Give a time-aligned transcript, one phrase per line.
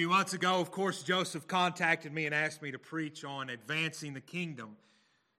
[0.00, 4.14] few months ago, of course, Joseph contacted me and asked me to preach on advancing
[4.14, 4.74] the kingdom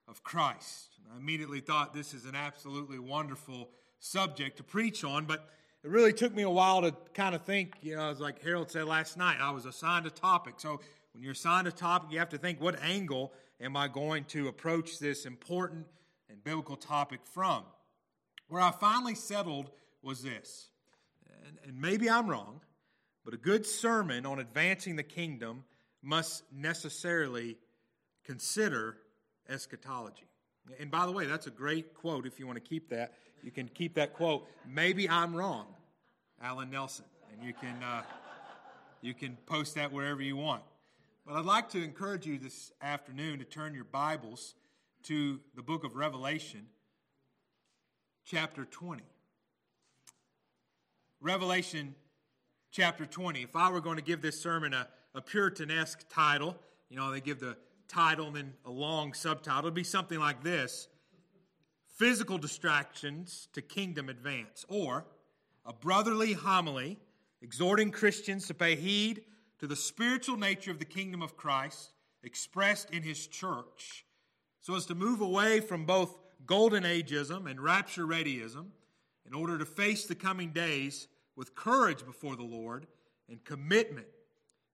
[0.06, 1.00] of Christ.
[1.12, 5.48] I immediately thought this is an absolutely wonderful subject to preach on, but
[5.82, 7.74] it really took me a while to kind of think.
[7.82, 10.54] You know, as like Harold said last night, I was assigned a topic.
[10.58, 10.80] So
[11.12, 14.46] when you're assigned a topic, you have to think what angle am I going to
[14.46, 15.86] approach this important
[16.30, 17.64] and biblical topic from?
[18.46, 19.72] Where I finally settled
[20.04, 20.68] was this,
[21.48, 22.60] and, and maybe I'm wrong,
[23.24, 25.64] but a good sermon on advancing the kingdom
[26.02, 27.56] must necessarily
[28.24, 28.96] consider
[29.48, 30.26] eschatology.
[30.80, 33.14] And by the way, that's a great quote if you want to keep that.
[33.42, 34.46] You can keep that quote.
[34.66, 35.66] Maybe I'm wrong,
[36.40, 37.04] Alan Nelson.
[37.32, 38.02] And you can, uh,
[39.00, 40.62] you can post that wherever you want.
[41.26, 44.54] But I'd like to encourage you this afternoon to turn your Bibles
[45.04, 46.66] to the book of Revelation,
[48.24, 49.02] chapter 20.
[51.20, 51.94] Revelation
[52.72, 53.42] chapter 20.
[53.42, 56.56] If I were going to give this sermon a, a Puritanesque title,
[56.88, 57.56] you know, they give the
[57.86, 60.88] title and then a long subtitle, it'd be something like this
[61.96, 65.04] Physical Distractions to Kingdom Advance, or
[65.66, 66.98] a brotherly homily
[67.42, 69.22] exhorting Christians to pay heed
[69.58, 71.92] to the spiritual nature of the kingdom of Christ
[72.24, 74.06] expressed in his church
[74.60, 76.16] so as to move away from both
[76.46, 78.66] golden ageism and rapture readyism
[79.26, 82.86] in order to face the coming days with courage before the Lord
[83.28, 84.06] and commitment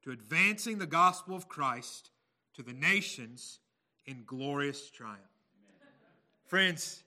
[0.03, 2.11] to advancing the gospel of Christ
[2.55, 3.61] to the nations
[4.07, 5.19] in glorious triumph.
[6.47, 7.03] Friends,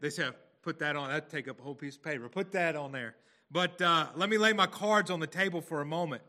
[0.00, 0.28] they say,
[0.62, 1.08] put that on.
[1.08, 2.28] That'd take up a whole piece of paper.
[2.28, 3.16] Put that on there.
[3.50, 6.22] But uh, let me lay my cards on the table for a moment.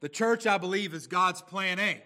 [0.00, 2.02] The church, I believe, is God's plan A.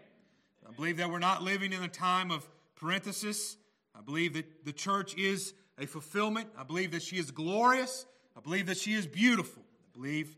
[0.67, 3.57] I believe that we're not living in a time of parenthesis.
[3.95, 6.49] I believe that the church is a fulfillment.
[6.57, 8.07] I believe that she is glorious.
[8.37, 9.63] I believe that she is beautiful.
[9.93, 10.37] Believe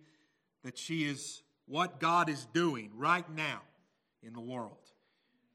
[0.63, 3.63] that she is what God is doing right now
[4.23, 4.79] in the world.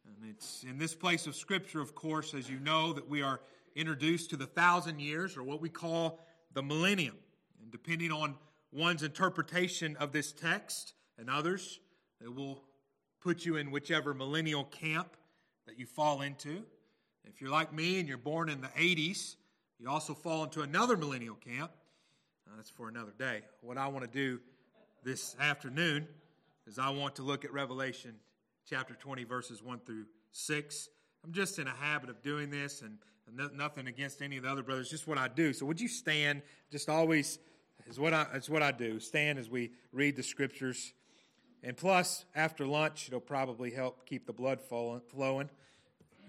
[0.05, 3.41] And it's in this place of Scripture, of course, as you know, that we are
[3.75, 6.19] introduced to the thousand years, or what we call
[6.53, 7.15] the millennium.
[7.61, 8.35] And depending on
[8.71, 11.79] one's interpretation of this text and others,
[12.21, 12.63] it will
[13.21, 15.15] put you in whichever millennial camp
[15.67, 16.63] that you fall into.
[17.25, 19.35] If you're like me and you're born in the 80s,
[19.77, 21.71] you also fall into another millennial camp.
[22.55, 23.41] That's for another day.
[23.61, 24.39] What I want to do
[25.03, 26.07] this afternoon
[26.67, 28.15] is I want to look at Revelation
[28.69, 30.89] chapter 20, verses 1 through 6.
[31.23, 32.97] I'm just in a habit of doing this and
[33.55, 35.53] nothing against any of the other brothers, just what I do.
[35.53, 36.41] So would you stand?
[36.71, 37.39] Just always
[37.87, 38.99] is what I, is what I do.
[38.99, 40.93] Stand as we read the scriptures.
[41.63, 45.49] And plus, after lunch, it'll probably help keep the blood flowing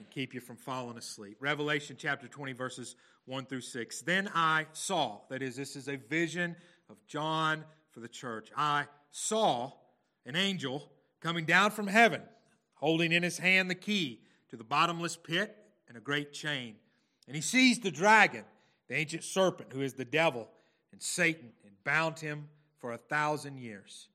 [0.00, 1.36] and keep you from falling asleep.
[1.40, 2.96] Revelation chapter 20, verses
[3.26, 4.00] 1 through 6.
[4.00, 6.56] Then I saw, that is, this is a vision
[6.88, 8.50] of John for the church.
[8.56, 9.72] I saw
[10.24, 10.90] an angel
[11.20, 12.22] coming down from heaven,
[12.76, 15.54] holding in his hand the key to the bottomless pit
[15.86, 16.76] and a great chain.
[17.26, 18.44] And he seized the dragon,
[18.88, 20.48] the ancient serpent, who is the devil
[20.92, 24.08] and Satan, and bound him for a thousand years,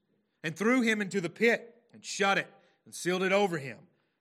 [0.44, 2.47] and threw him into the pit, and shut it,
[2.85, 3.78] and sealed it over him,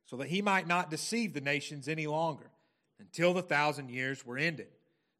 [0.06, 2.50] so that he might not deceive the nations any longer,
[2.98, 4.68] until the thousand years were ended.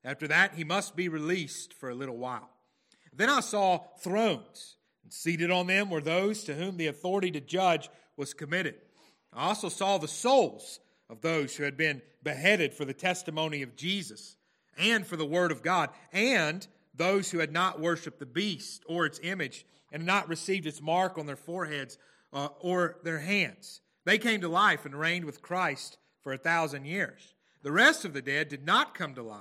[0.05, 2.51] After that, he must be released for a little while.
[3.13, 7.41] Then I saw thrones, and seated on them were those to whom the authority to
[7.41, 8.75] judge was committed.
[9.33, 13.77] I also saw the souls of those who had been beheaded for the testimony of
[13.77, 14.37] Jesus
[14.77, 19.07] and for the word of God, and those who had not worshiped the beast or
[19.07, 21.99] its image and not received its mark on their foreheads
[22.33, 23.81] uh, or their hands.
[24.05, 27.35] They came to life and reigned with Christ for a thousand years.
[27.63, 29.41] The rest of the dead did not come to life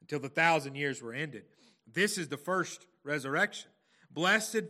[0.00, 1.44] until the thousand years were ended.
[1.86, 3.70] This is the first resurrection.
[4.10, 4.62] Blessed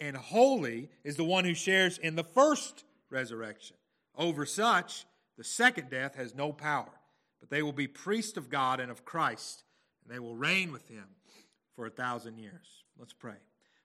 [0.00, 3.76] and holy is the one who shares in the first resurrection.
[4.16, 5.06] Over such,
[5.36, 6.90] the second death has no power,
[7.40, 9.64] but they will be priests of God and of Christ,
[10.02, 11.06] and they will reign with him
[11.74, 12.84] for a thousand years.
[12.98, 13.36] Let's pray.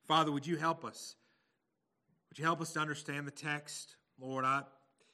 [0.06, 1.16] Father, would you help us?
[2.30, 3.96] Would you help us to understand the text?
[4.20, 4.64] Lord, I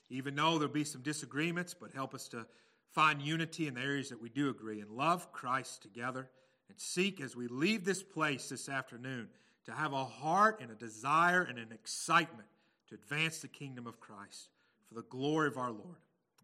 [0.09, 2.45] even though there'll be some disagreements, but help us to
[2.91, 6.29] find unity in the areas that we do agree and love Christ together
[6.69, 9.27] and seek as we leave this place this afternoon
[9.65, 12.47] to have a heart and a desire and an excitement
[12.89, 14.49] to advance the kingdom of Christ
[14.87, 15.97] for the glory of our Lord.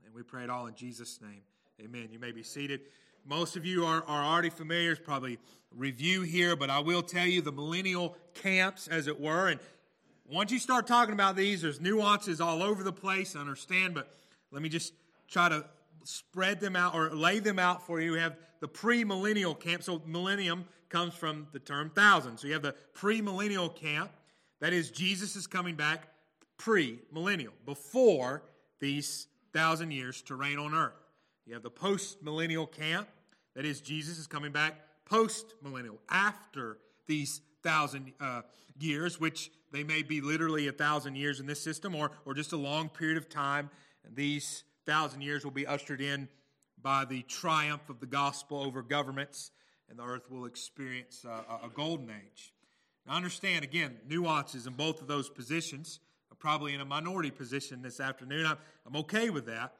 [0.06, 1.42] And we pray it all in Jesus' name.
[1.80, 2.10] Amen.
[2.12, 2.81] You may be seated.
[3.25, 5.38] Most of you are, are already familiar, probably
[5.75, 9.48] review here, but I will tell you the millennial camps, as it were.
[9.48, 9.60] And
[10.31, 14.12] once you start talking about these, there's nuances all over the place, I understand, but
[14.51, 14.94] let me just
[15.28, 15.66] try to
[16.04, 18.13] spread them out or lay them out for you.
[18.13, 19.83] We have the pre-millennial camp.
[19.83, 22.38] So millennium comes from the term thousand.
[22.38, 24.12] So you have the pre-millennial camp.
[24.62, 26.07] That is, Jesus is coming back
[26.57, 28.44] pre millennial, before
[28.80, 30.94] these thousand years to reign on earth.
[31.45, 33.07] You have the post millennial camp,
[33.56, 34.75] that is, Jesus is coming back
[35.06, 38.42] post millennial, after these thousand uh,
[38.80, 42.51] years, which they may be literally a thousand years in this system or, or just
[42.51, 43.69] a long period of time.
[44.06, 46.27] And these thousand years will be ushered in
[46.81, 49.51] by the triumph of the gospel over governments,
[49.89, 52.53] and the earth will experience uh, a golden age.
[53.06, 56.00] Now, understand again nuances in both of those positions.
[56.31, 58.45] I'm probably in a minority position this afternoon.
[58.45, 59.73] I'm, I'm okay with that.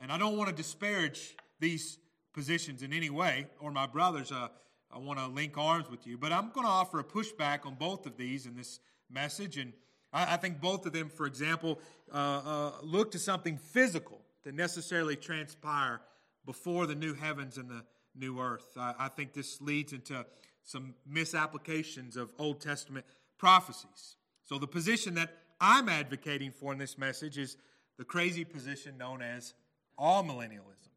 [0.00, 1.98] And I don't want to disparage these
[2.32, 4.30] positions in any way, or my brothers.
[4.30, 4.48] Uh,
[4.90, 6.16] I want to link arms with you.
[6.16, 8.80] But I'm going to offer a pushback on both of these in this
[9.10, 9.56] message.
[9.56, 9.72] And
[10.12, 11.78] I, I think both of them, for example,
[12.12, 16.00] uh, uh, look to something physical to necessarily transpire
[16.46, 17.84] before the new heavens and the
[18.14, 18.66] new earth.
[18.76, 20.24] I, I think this leads into
[20.64, 23.06] some misapplications of Old Testament
[23.38, 24.16] prophecies.
[24.44, 27.56] So, the position that I'm advocating for in this message is
[27.98, 29.54] the crazy position known as
[29.98, 30.88] amillennialism.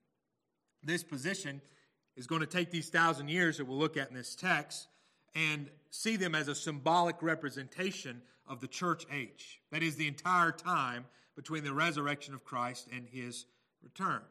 [0.84, 1.62] This position
[2.16, 4.88] is going to take these thousand years that we'll look at in this text
[5.36, 9.62] and see them as a symbolic representation of the church age.
[9.72, 11.06] That is the entire time
[11.36, 13.46] between the resurrection of Christ and his
[13.84, 14.22] return.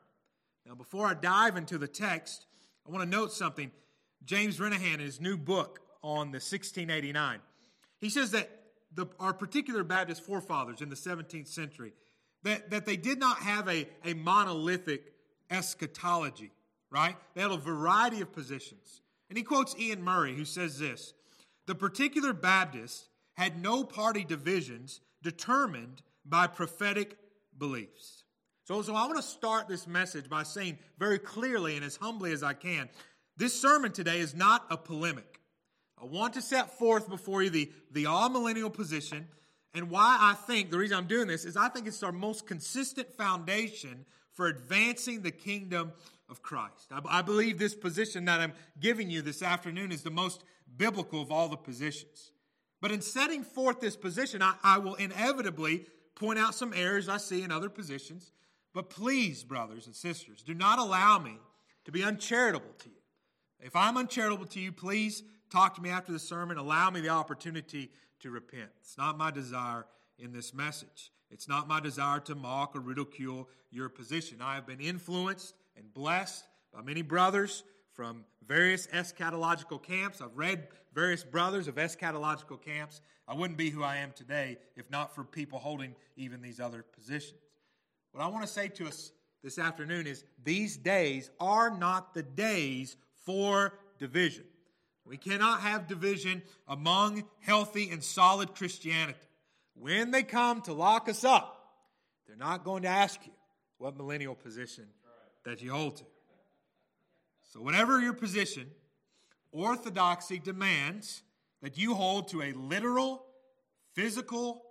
[0.67, 2.47] Now, before I dive into the text,
[2.87, 3.70] I want to note something.
[4.25, 7.41] James Renihan, in his new book on the 1689,
[7.99, 8.50] he says that
[8.94, 11.94] the, our particular Baptist forefathers in the 17th century,
[12.43, 15.14] that, that they did not have a, a monolithic
[15.50, 16.53] eschatology
[16.91, 17.17] right?
[17.35, 19.03] They had a variety of positions.
[19.31, 21.15] And he quotes Iain Murray, who says this
[21.67, 27.17] The particular Baptist had no party divisions determined by prophetic
[27.56, 28.25] beliefs.
[28.65, 32.32] So, so I want to start this message by saying very clearly and as humbly
[32.32, 32.91] as I can
[33.41, 35.41] this sermon today is not a polemic.
[35.99, 39.29] I want to set forth before you the, the amillennial position
[39.73, 42.47] and why I think the reason I'm doing this is I think it's our most
[42.47, 45.93] consistent foundation for advancing the kingdom
[46.29, 46.93] of Christ.
[46.93, 50.44] I, I believe this position that I'm giving you this afternoon is the most
[50.77, 52.32] biblical of all the positions.
[52.81, 57.17] But in setting forth this position, I, I will inevitably point out some errors I
[57.17, 58.32] see in other positions.
[58.73, 61.38] But please, brothers and sisters, do not allow me
[61.85, 62.94] to be uncharitable to you.
[63.59, 66.56] If I'm uncharitable to you, please talk to me after the sermon.
[66.56, 67.91] Allow me the opportunity
[68.21, 68.71] to repent.
[68.81, 69.87] It's not my desire
[70.19, 71.11] in this message.
[71.31, 74.38] It's not my desire to mock or ridicule your position.
[74.43, 77.62] I have been influenced and blessed by many brothers
[77.93, 80.21] from various eschatological camps.
[80.21, 83.00] I've read various brothers of eschatological camps.
[83.29, 86.82] I wouldn't be who I am today if not for people holding even these other
[86.82, 87.41] positions.
[88.12, 89.12] What I want to say to us
[89.43, 94.44] this afternoon is these days are not the days for division.
[95.05, 99.19] We cannot have division among healthy and solid Christianity.
[99.81, 101.56] When they come to lock us up,
[102.27, 103.32] they're not going to ask you
[103.79, 104.87] what millennial position
[105.44, 106.05] that you hold to.
[107.53, 108.67] So, whatever your position,
[109.53, 111.23] orthodoxy demands
[111.62, 113.25] that you hold to a literal,
[113.94, 114.62] physical,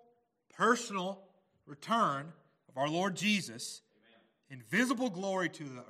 [0.56, 1.20] personal
[1.66, 2.32] return
[2.70, 3.82] of our Lord Jesus
[4.52, 5.86] in visible glory to the earth.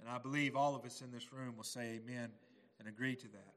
[0.00, 2.30] And I believe all of us in this room will say amen
[2.78, 3.54] and agree to that.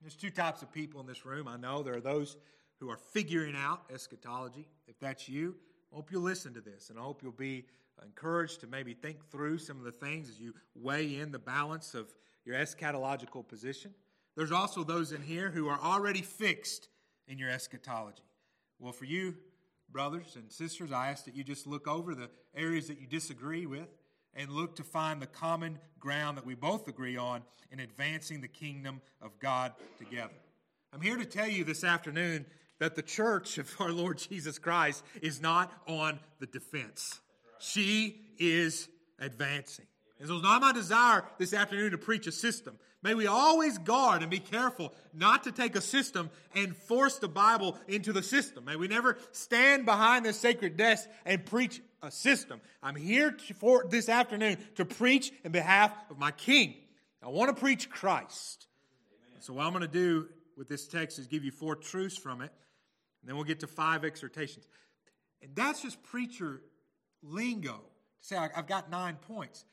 [0.00, 1.46] There's two types of people in this room.
[1.46, 2.36] I know there are those
[2.80, 4.68] who are figuring out eschatology.
[4.86, 5.56] If that's you,
[5.92, 7.66] I hope you'll listen to this and I hope you'll be
[8.04, 11.94] encouraged to maybe think through some of the things as you weigh in the balance
[11.94, 12.14] of
[12.44, 13.92] your eschatological position.
[14.36, 16.88] There's also those in here who are already fixed
[17.26, 18.22] in your eschatology.
[18.78, 19.34] Well, for you,
[19.90, 23.66] brothers and sisters, I ask that you just look over the areas that you disagree
[23.66, 23.88] with
[24.34, 28.48] and look to find the common ground that we both agree on in advancing the
[28.48, 30.34] kingdom of God together.
[30.92, 32.46] I'm here to tell you this afternoon
[32.78, 37.20] that the church of our Lord Jesus Christ is not on the defense.
[37.58, 39.86] She is advancing.
[40.18, 42.78] And so it's not my desire this afternoon to preach a system.
[43.02, 47.28] May we always guard and be careful not to take a system and force the
[47.28, 48.64] Bible into the system.
[48.64, 52.60] May we never stand behind the sacred desk and preach a system.
[52.82, 56.74] I'm here to, for this afternoon to preach in behalf of my King.
[57.22, 58.66] I want to preach Christ.
[59.40, 62.42] So what I'm going to do with this text is give you four truths from
[62.42, 62.50] it,
[63.28, 64.66] then we'll get to five exhortations.
[65.42, 66.62] And that's just preacher
[67.22, 67.80] lingo
[68.20, 69.64] to say I've got nine points,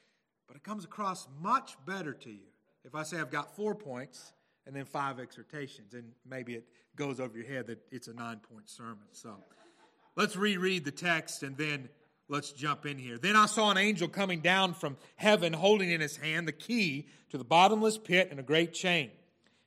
[0.48, 2.48] but it comes across much better to you
[2.84, 4.34] if I say I've got four points
[4.68, 8.40] and then five exhortations, and maybe it goes over your head that it's a nine
[8.40, 9.08] point sermon.
[9.12, 9.36] So
[10.16, 11.90] let's reread the text and then
[12.30, 13.18] let's jump in here.
[13.18, 17.08] Then I saw an angel coming down from heaven holding in his hand the key
[17.30, 19.12] to the bottomless pit and a great chain.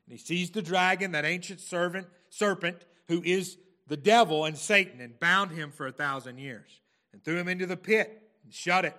[0.06, 3.56] And he seized the dragon, that ancient servant, serpent, who is
[3.88, 6.80] the devil and Satan and bound him for a thousand years
[7.12, 8.94] and threw him into the pit and shut it,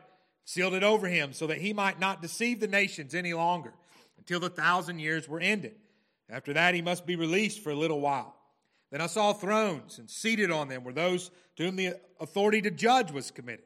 [0.45, 3.73] sealed it over him so that he might not deceive the nations any longer
[4.17, 5.75] until the thousand years were ended.
[6.29, 8.35] After that, he must be released for a little while.
[8.91, 12.71] Then I saw thrones, and seated on them were those to whom the authority to
[12.71, 13.65] judge was committed.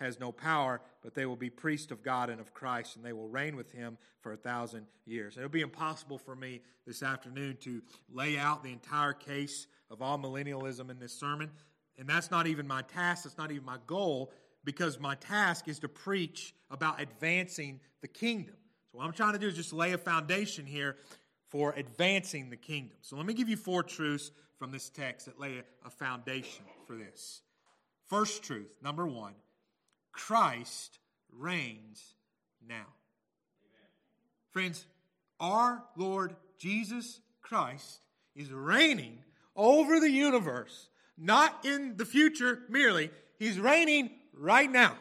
[0.00, 3.12] has no power, but they will be priests of God and of Christ, and they
[3.12, 5.36] will reign with him for a thousand years.
[5.36, 10.90] It'll be impossible for me this afternoon to lay out the entire case of amillennialism
[10.90, 11.50] in this sermon,
[11.98, 14.32] and that's not even my task, that's not even my goal,
[14.64, 18.56] because my task is to preach about advancing the kingdom.
[18.90, 20.96] So, what I'm trying to do is just lay a foundation here
[21.48, 22.96] for advancing the kingdom.
[23.02, 26.96] So, let me give you four truths from this text that lay a foundation for
[26.96, 27.42] this.
[28.08, 29.34] First truth, number one
[30.12, 30.98] Christ
[31.32, 32.14] reigns
[32.66, 32.86] now.
[33.64, 33.88] Amen.
[34.50, 34.86] Friends,
[35.38, 38.00] our Lord Jesus Christ
[38.34, 39.18] is reigning
[39.56, 40.88] over the universe,
[41.18, 43.10] not in the future merely.
[43.38, 44.96] He's reigning right now.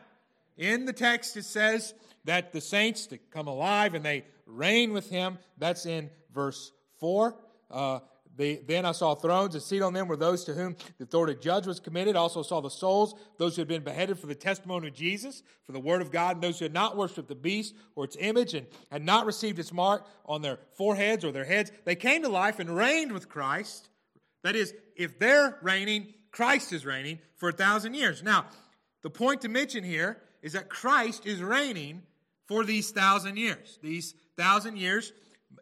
[0.58, 1.94] In the text, it says
[2.26, 5.38] that the saints to come alive and they reign with him.
[5.58, 7.36] That's in verse 4.
[7.72, 8.00] Uh,
[8.40, 11.34] they, then I saw thrones, and seated on them were those to whom the authority
[11.34, 12.16] of judge was committed.
[12.16, 15.74] Also saw the souls, those who had been beheaded for the testimony of Jesus, for
[15.74, 18.54] the word of God, and those who had not worshipped the beast or its image
[18.54, 21.74] and had not received its mark on their foreheads or their heads.
[21.84, 23.90] They came to life and reigned with Christ.
[24.44, 28.24] That is, if they're reigning, Christ is reigning for a thousand years.
[28.24, 28.46] Now,
[29.02, 32.04] the point to mention here is that Christ is reigning
[32.46, 33.80] for these thousand years.
[33.84, 35.12] These thousand years,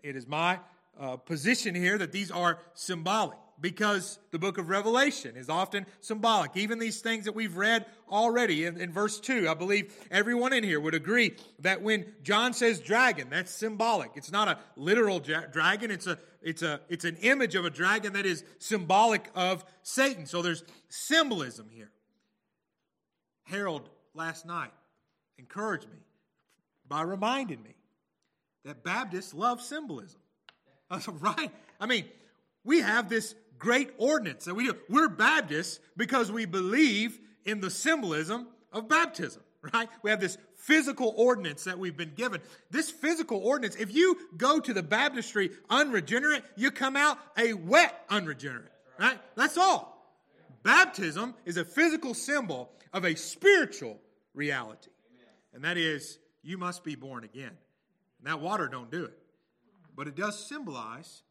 [0.03, 0.59] it is my
[0.99, 6.55] uh, position here that these are symbolic because the book of Revelation is often symbolic.
[6.55, 10.63] Even these things that we've read already in, in verse 2, I believe everyone in
[10.63, 14.11] here would agree that when John says dragon, that's symbolic.
[14.15, 17.69] It's not a literal ja- dragon, it's, a, it's, a, it's an image of a
[17.69, 20.25] dragon that is symbolic of Satan.
[20.25, 21.91] So there's symbolism here.
[23.43, 24.73] Harold last night
[25.37, 25.99] encouraged me
[26.87, 27.75] by reminding me
[28.65, 30.19] that Baptists love symbolism.
[31.19, 31.51] right?
[31.79, 32.05] I mean,
[32.63, 34.75] we have this great ordinance that we do.
[34.89, 39.41] We're Baptists because we believe in the symbolism of baptism,
[39.73, 39.89] right?
[40.03, 42.41] We have this physical ordinance that we've been given.
[42.69, 48.03] This physical ordinance, if you go to the baptistry unregenerate, you come out a wet
[48.09, 49.17] unregenerate, right?
[49.35, 49.93] That's all.
[50.63, 53.99] Baptism is a physical symbol of a spiritual
[54.33, 54.91] reality.
[55.53, 57.51] And that is, you must be born again.
[58.19, 59.17] And that water don't do it
[59.97, 61.23] but it does symbolize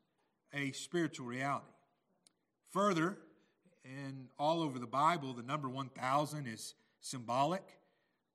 [0.52, 1.64] a spiritual reality.
[2.72, 3.16] Further,
[3.84, 7.62] and all over the Bible, the number 1,000 is symbolic.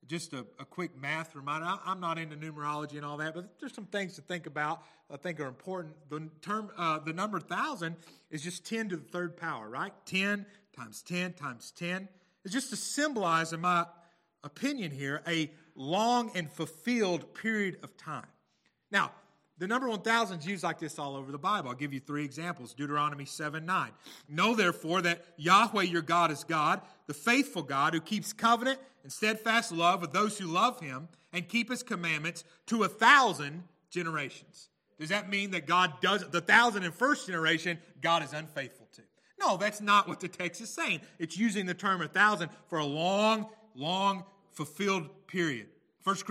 [0.08, 1.68] Just a, a quick math reminder.
[1.68, 4.82] I, am not into numerology and all that, but there's some things to think about.
[5.12, 5.94] I think are important.
[6.10, 7.98] The term, uh, the number thousand
[8.32, 9.94] is just 10 to the third power, right?
[10.06, 10.46] 10
[10.76, 12.08] times 10 times 10.
[12.46, 13.86] It's just to symbolize, in my
[14.44, 18.26] opinion here, a long and fulfilled period of time.
[18.90, 19.12] Now,
[19.62, 21.70] the number 1,000 is used like this all over the Bible.
[21.70, 23.92] I'll give you three examples Deuteronomy 7 9.
[24.28, 29.12] Know therefore that Yahweh your God is God, the faithful God who keeps covenant and
[29.12, 34.70] steadfast love with those who love him and keep his commandments to a thousand generations.
[35.00, 39.04] Does that mean that God does the thousand and first generation, God is unfaithful to?
[39.40, 41.02] No, that's not what the text is saying.
[41.20, 45.68] It's using the term a thousand for a long, long fulfilled period.
[46.00, 46.26] First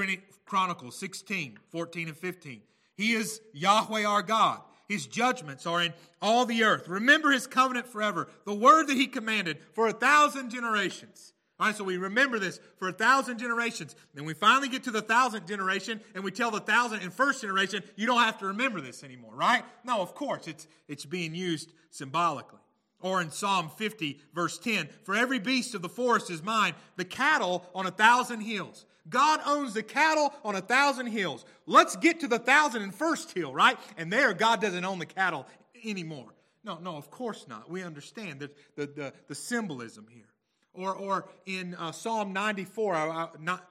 [0.47, 2.63] Chronicles 16, 14, and 15.
[3.01, 4.61] He is Yahweh our God.
[4.87, 6.87] His judgments are in all the earth.
[6.87, 11.33] Remember his covenant forever, the word that he commanded for a thousand generations.
[11.59, 13.97] All right, so we remember this for a thousand generations.
[14.13, 17.41] Then we finally get to the thousandth generation and we tell the thousand and first
[17.41, 19.65] generation, you don't have to remember this anymore, right?
[19.83, 22.61] No, of course, it's, it's being used symbolically.
[23.01, 27.07] Or in Psalm 50, verse 10, for every beast of the forest is mine, the
[27.07, 28.85] cattle on a thousand hills.
[29.09, 31.45] God owns the cattle on a thousand hills.
[31.67, 33.79] Let's get to the thousand and first hill, right?
[33.97, 35.47] And there, God doesn't own the cattle
[35.85, 36.35] anymore.
[36.63, 37.71] No, no, of course not.
[37.71, 40.29] We understand the, the, the, the symbolism here.
[40.73, 43.67] Or, or in uh, Psalm 94, uh, not,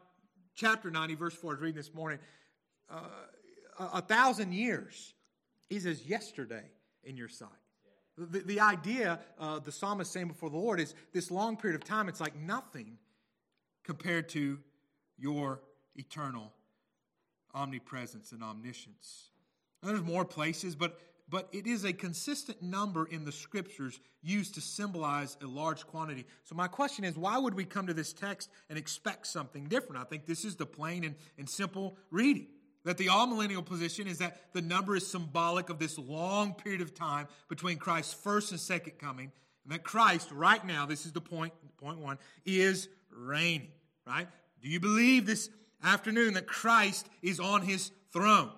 [0.56, 2.20] chapter 90, verse 4, I was reading this morning,
[2.90, 3.02] uh,
[3.80, 5.14] a, a thousand years
[5.70, 6.64] is as yesterday
[7.04, 7.50] in your sight.
[8.18, 11.88] The, the idea uh, the psalmist saying before the Lord is this long period of
[11.88, 12.98] time, it's like nothing
[13.86, 14.60] compared to
[15.20, 15.62] your
[15.96, 16.54] eternal
[17.54, 19.30] omnipresence and omniscience.
[19.84, 21.00] There's more places, but,
[21.30, 26.26] but it is a consistent number in the scriptures used to symbolize a large quantity.
[26.44, 30.02] So, my question is why would we come to this text and expect something different?
[30.02, 32.48] I think this is the plain and, and simple reading.
[32.86, 36.96] That the amillennial position is that the number is symbolic of this long period of
[36.96, 39.32] time between Christ's first and second coming,
[39.66, 43.68] and that Christ, right now, this is the point, point one, is reigning,
[44.08, 44.28] right?
[44.62, 45.50] Do you believe this
[45.84, 48.52] afternoon that Christ is on his throne?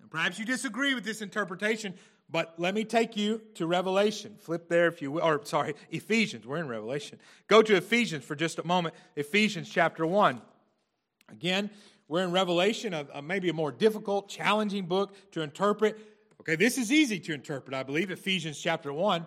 [0.00, 1.94] And perhaps you disagree with this interpretation,
[2.30, 4.36] but let me take you to Revelation.
[4.38, 6.46] Flip there if you will, or sorry, Ephesians.
[6.46, 7.18] We're in Revelation.
[7.46, 8.94] Go to Ephesians for just a moment.
[9.16, 10.40] Ephesians chapter 1.
[11.30, 11.70] Again,
[12.08, 15.98] we're in Revelation, a, a, maybe a more difficult, challenging book to interpret.
[16.40, 19.26] Okay, this is easy to interpret, I believe, Ephesians chapter 1.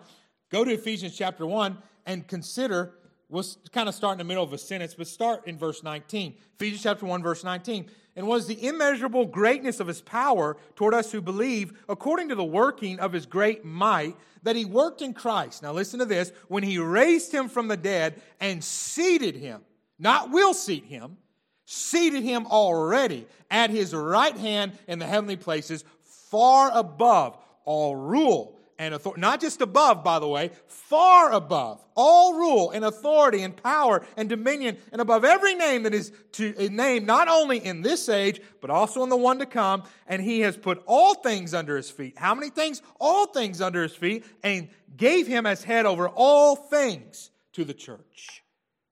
[0.50, 2.94] Go to Ephesians chapter 1 and consider,
[3.28, 6.34] we'll kind of start in the middle of a sentence, but start in verse 19.
[6.54, 7.90] Ephesians chapter 1, verse 19.
[8.14, 12.44] And was the immeasurable greatness of his power toward us who believe, according to the
[12.44, 15.62] working of his great might, that he worked in Christ.
[15.62, 19.62] Now listen to this when he raised him from the dead and seated him,
[19.98, 21.18] not will seat him,
[21.66, 28.55] seated him already at his right hand in the heavenly places, far above all rule
[28.78, 33.56] and authority, not just above, by the way, far above all rule and authority and
[33.56, 38.08] power and dominion and above every name that is to name not only in this
[38.08, 39.82] age, but also in the one to come.
[40.06, 42.18] And he has put all things under his feet.
[42.18, 42.82] How many things?
[43.00, 47.74] All things under his feet and gave him as head over all things to the
[47.74, 48.42] church,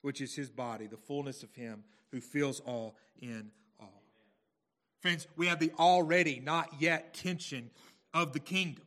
[0.03, 4.03] which is his body, the fullness of him who fills all in all.
[5.01, 7.71] Friends, we have the already not yet tension
[8.15, 8.85] of the kingdom.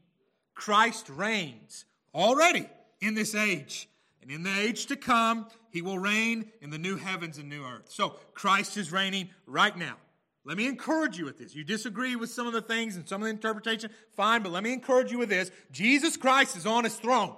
[0.58, 1.86] Christ reigns
[2.16, 2.68] already
[3.00, 3.88] in this age.
[4.22, 7.64] And in the age to come, he will reign in the new heavens and new
[7.64, 7.90] earth.
[7.90, 9.96] So Christ is reigning right now.
[10.46, 11.54] Let me encourage you with this.
[11.54, 14.64] You disagree with some of the things and some of the interpretation, fine, but let
[14.64, 15.52] me encourage you with this.
[15.72, 17.36] Jesus Christ is on his throne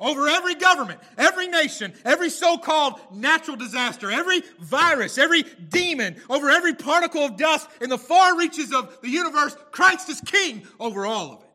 [0.00, 6.50] over every government, every nation, every so called natural disaster, every virus, every demon, over
[6.50, 9.56] every particle of dust in the far reaches of the universe.
[9.70, 11.45] Christ is king over all of it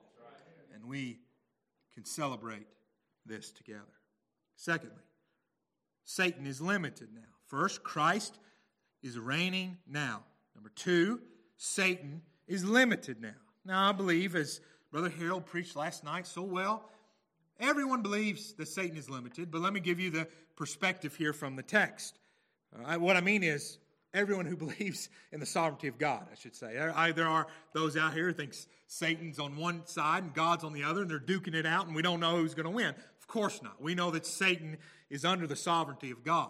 [0.85, 1.19] we
[1.93, 2.67] can celebrate
[3.25, 3.81] this together.
[4.55, 5.03] Secondly,
[6.05, 7.21] Satan is limited now.
[7.47, 8.39] First, Christ
[9.03, 10.23] is reigning now.
[10.55, 11.21] Number two,
[11.57, 13.29] Satan is limited now.
[13.65, 16.89] Now, I believe, as Brother Harold preached last night so well,
[17.59, 21.55] everyone believes that Satan is limited, but let me give you the perspective here from
[21.55, 22.17] the text.
[22.85, 23.77] Uh, what I mean is,
[24.13, 26.77] everyone who believes in the sovereignty of God, I should say.
[26.77, 28.55] I, there are those out here who think
[28.87, 31.95] Satan's on one side and God's on the other, and they're duking it out, and
[31.95, 32.89] we don't know who's going to win.
[32.89, 33.81] Of course not.
[33.81, 34.77] We know that Satan
[35.09, 36.49] is under the sovereignty of God.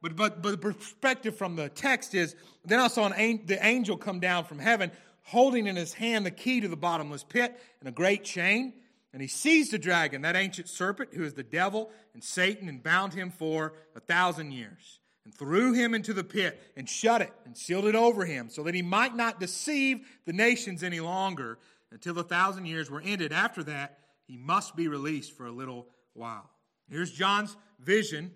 [0.00, 3.96] But, but, but the perspective from the text is then I saw an, the angel
[3.96, 4.90] come down from heaven,
[5.22, 8.74] holding in his hand the key to the bottomless pit and a great chain.
[9.14, 12.82] And he seized the dragon, that ancient serpent, who is the devil and Satan, and
[12.82, 17.32] bound him for a thousand years and threw him into the pit and shut it
[17.46, 21.58] and sealed it over him so that he might not deceive the nations any longer
[21.90, 23.32] until the thousand years were ended.
[23.32, 26.50] After that, he must be released for a little while.
[26.88, 28.32] Here's John's vision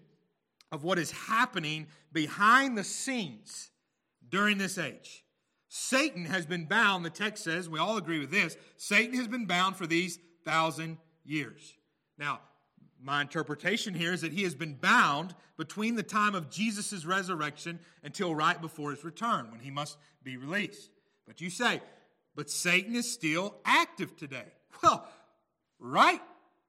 [0.72, 3.70] of what is happening behind the scenes
[4.29, 5.24] during this age.
[5.68, 8.57] Satan has been bound, the text says, we all agree with this.
[8.77, 11.74] Satan has been bound for these thousand years.
[12.18, 12.40] Now,
[13.02, 17.78] my interpretation here is that he has been bound between the time of Jesus' resurrection
[18.02, 20.90] until right before his return, when he must be released.
[21.26, 21.80] But you say,
[22.34, 24.46] but Satan is still active today.
[24.82, 25.06] Well,
[25.80, 26.20] right?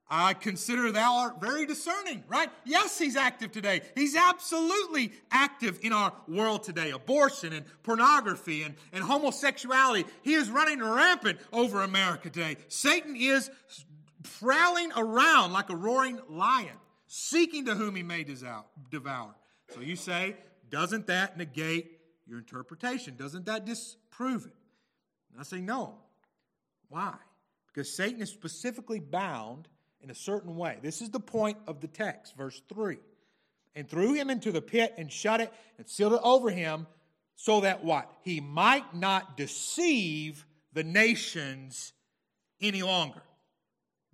[0.10, 2.50] I consider thou art very discerning, right?
[2.66, 3.82] Yes, he's active today.
[3.94, 6.90] He's absolutely active in our world today.
[6.90, 10.06] Abortion and pornography and, and homosexuality.
[10.24, 12.58] He is running rampant over America today.
[12.70, 13.52] Satan is
[14.40, 16.76] prowling around like a roaring lion,
[17.08, 18.26] seeking to whom he may
[18.90, 19.36] devour.
[19.74, 20.36] So you say,
[20.70, 23.16] doesn't that negate your interpretation?
[23.16, 24.56] Doesn't that disprove it?
[25.32, 25.96] And I say, no.
[26.90, 27.16] Why?
[27.68, 29.68] Because Satan is specifically bound
[30.02, 30.78] in a certain way.
[30.82, 32.98] This is the point of the text, verse 3.
[33.76, 36.88] And threw him into the pit and shut it and sealed it over him
[37.36, 38.12] so that what?
[38.24, 41.94] He might not deceive the nations
[42.62, 43.22] any longer.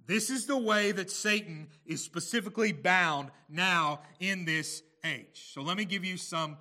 [0.07, 5.51] This is the way that Satan is specifically bound now in this age.
[5.53, 6.57] So let me give you some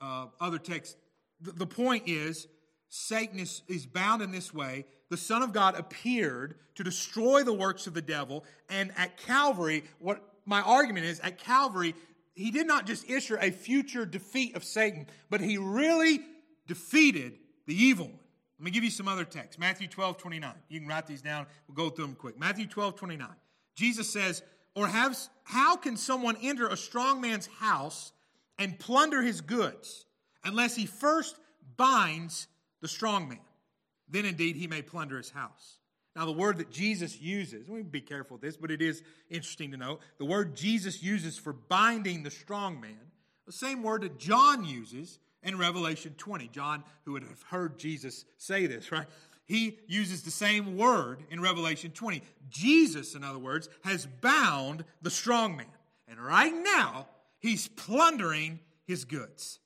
[0.00, 0.96] uh, other texts.
[1.40, 2.48] The, the point is,
[2.88, 4.86] Satan is, is bound in this way.
[5.10, 9.84] The Son of God appeared to destroy the works of the devil, and at Calvary,
[9.98, 11.94] what my argument is, at Calvary,
[12.34, 16.20] he did not just issue a future defeat of Satan, but he really
[16.66, 17.34] defeated
[17.66, 18.18] the evil one.
[18.64, 19.58] Let me give you some other texts.
[19.58, 20.50] Matthew 12, 29.
[20.70, 21.44] You can write these down.
[21.68, 22.38] We'll go through them quick.
[22.38, 23.28] Matthew 12, 29.
[23.74, 24.42] Jesus says,
[24.74, 28.12] Or have, how can someone enter a strong man's house
[28.58, 30.06] and plunder his goods
[30.44, 31.36] unless he first
[31.76, 32.48] binds
[32.80, 33.40] the strong man?
[34.08, 35.76] Then indeed he may plunder his house.
[36.16, 39.72] Now, the word that Jesus uses, we be careful with this, but it is interesting
[39.72, 40.00] to note.
[40.16, 43.10] The word Jesus uses for binding the strong man,
[43.44, 46.48] the same word that John uses in Revelation 20.
[46.48, 49.06] John, who would have heard Jesus say this, right?
[49.46, 52.22] He uses the same word in Revelation 20.
[52.48, 55.66] Jesus, in other words, has bound the strong man.
[56.08, 57.06] And right now,
[57.38, 59.60] he's plundering his goods.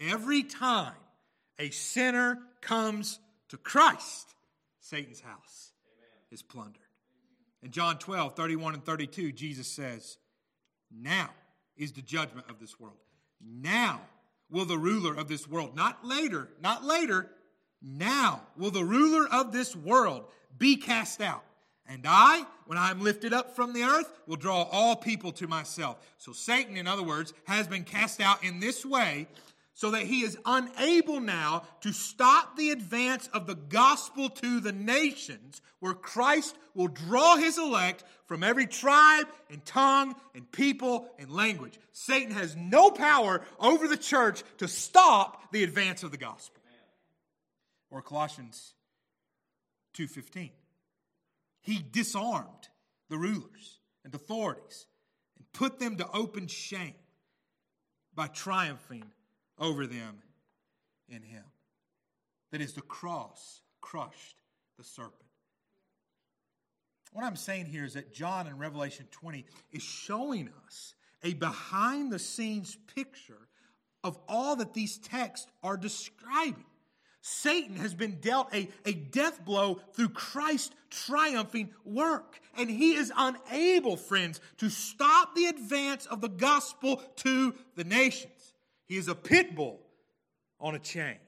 [0.00, 0.94] Every time
[1.58, 4.34] a sinner comes to Christ,
[4.80, 5.72] Satan's house
[6.30, 6.82] is plundered.
[7.62, 10.18] In John 12, 31 and 32, Jesus says,
[10.90, 11.30] Now
[11.76, 12.96] is the judgment of this world.
[13.40, 14.00] Now
[14.50, 17.30] will the ruler of this world, not later, not later,
[17.82, 20.24] now will the ruler of this world
[20.58, 21.44] be cast out.
[21.86, 25.48] And I, when I am lifted up from the earth, will draw all people to
[25.48, 25.96] myself.
[26.18, 29.26] So Satan, in other words, has been cast out in this way
[29.80, 34.72] so that he is unable now to stop the advance of the gospel to the
[34.72, 41.30] nations, where Christ will draw his elect from every tribe and tongue and people and
[41.30, 41.80] language.
[41.92, 46.60] Satan has no power over the church to stop the advance of the gospel.
[47.88, 48.74] Or Colossians
[49.94, 50.52] 2:15.
[51.62, 52.68] He disarmed
[53.08, 54.84] the rulers and authorities
[55.38, 56.96] and put them to open shame
[58.14, 59.10] by triumphing
[59.60, 60.16] over them
[61.08, 61.44] in him.
[62.50, 64.42] That is, the cross crushed
[64.78, 65.14] the serpent.
[67.12, 72.12] What I'm saying here is that John in Revelation 20 is showing us a behind
[72.12, 73.48] the scenes picture
[74.02, 76.64] of all that these texts are describing.
[77.22, 82.40] Satan has been dealt a, a death blow through Christ's triumphing work.
[82.56, 88.39] And he is unable, friends, to stop the advance of the gospel to the nations.
[88.90, 89.78] He is a pit bull
[90.58, 91.18] on a chain.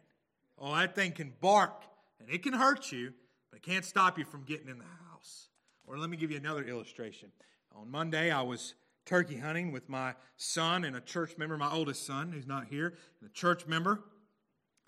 [0.58, 1.84] Oh, that thing can bark
[2.18, 3.12] and it can hurt you,
[3.50, 5.46] but it can't stop you from getting in the house.
[5.86, 7.30] Or let me give you another illustration.
[7.76, 8.74] On Monday, I was
[9.06, 12.94] turkey hunting with my son and a church member, my oldest son, who's not here,
[13.20, 14.02] and a church member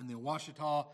[0.00, 0.86] in the Ouachita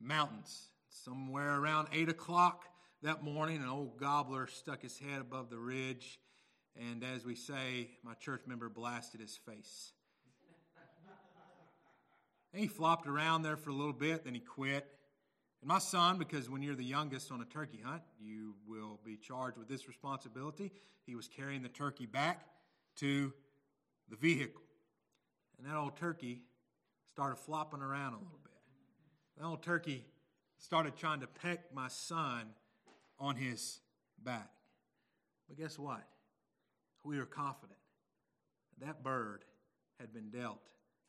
[0.00, 0.70] Mountains.
[0.88, 2.64] Somewhere around 8 o'clock
[3.04, 6.18] that morning, an old gobbler stuck his head above the ridge,
[6.74, 9.92] and as we say, my church member blasted his face.
[12.52, 14.86] And he flopped around there for a little bit, then he quit.
[15.60, 19.16] And my son, because when you're the youngest on a turkey hunt, you will be
[19.16, 20.72] charged with this responsibility.
[21.04, 22.46] He was carrying the turkey back
[22.96, 23.32] to
[24.08, 24.62] the vehicle.
[25.58, 26.42] And that old turkey
[27.10, 28.52] started flopping around a little bit.
[29.36, 30.04] That old turkey
[30.58, 32.46] started trying to peck my son
[33.18, 33.80] on his
[34.22, 34.50] back.
[35.48, 36.02] But guess what?
[37.04, 37.78] We were confident
[38.80, 39.44] that bird
[39.98, 40.60] had been dealt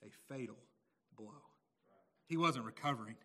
[0.04, 0.58] a fatal
[1.20, 1.34] blow.
[2.28, 3.16] He wasn't recovering.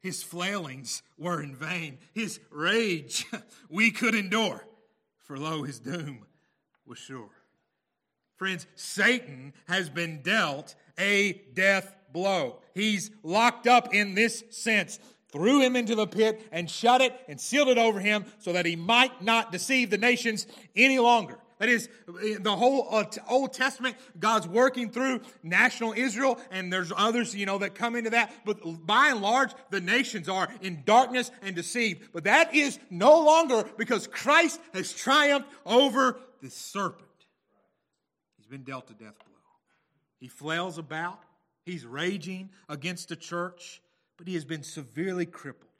[0.00, 1.98] His flailings were in vain.
[2.14, 3.26] His rage
[3.70, 4.66] we could endure,
[5.18, 6.26] for lo, his doom
[6.86, 7.30] was sure.
[8.36, 12.60] Friends, Satan has been dealt a death blow.
[12.74, 14.98] He's locked up in this sense.
[15.32, 18.66] Threw him into the pit and shut it and sealed it over him so that
[18.66, 21.38] he might not deceive the nations any longer.
[21.58, 27.34] That is, the whole uh, Old Testament, God's working through national Israel, and there's others,
[27.34, 28.30] you know, that come into that.
[28.44, 32.12] But by and large, the nations are in darkness and deceived.
[32.12, 37.08] But that is no longer because Christ has triumphed over the serpent.
[38.36, 39.34] He's been dealt a death blow.
[40.18, 41.20] He flails about,
[41.64, 43.80] he's raging against the church,
[44.18, 45.70] but he has been severely crippled.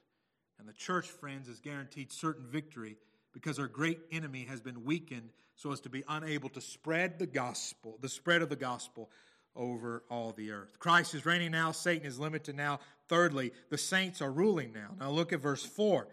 [0.59, 2.97] And the church, friends, is guaranteed certain victory
[3.33, 7.27] because our great enemy has been weakened so as to be unable to spread the
[7.27, 9.11] gospel, the spread of the gospel
[9.57, 10.79] over all the earth.
[10.79, 12.79] Christ is reigning now, Satan is limited now.
[13.09, 14.91] Thirdly, the saints are ruling now.
[15.01, 16.07] Now look at verse 4.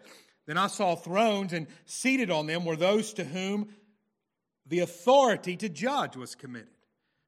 [0.46, 3.68] Then I saw thrones, and seated on them were those to whom
[4.66, 6.68] the authority to judge was committed.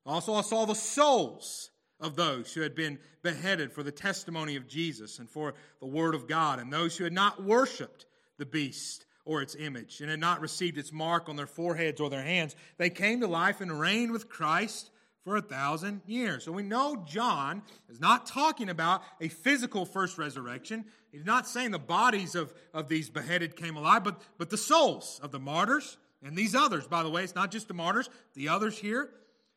[0.05, 4.69] Also, I saw the souls of those who had been beheaded for the testimony of
[4.69, 8.07] Jesus and for the word of God, and those who had not worshiped
[8.39, 12.09] the beast or its image and had not received its mark on their foreheads or
[12.09, 12.57] their hands.
[12.79, 14.91] They came to life and reigned with Christ
[15.25, 16.45] for a thousand years.
[16.45, 20.85] So we know John is not talking about a physical first resurrection.
[21.11, 25.21] He's not saying the bodies of, of these beheaded came alive, but, but the souls
[25.23, 26.87] of the martyrs and these others.
[26.87, 29.11] By the way, it's not just the martyrs, the others here.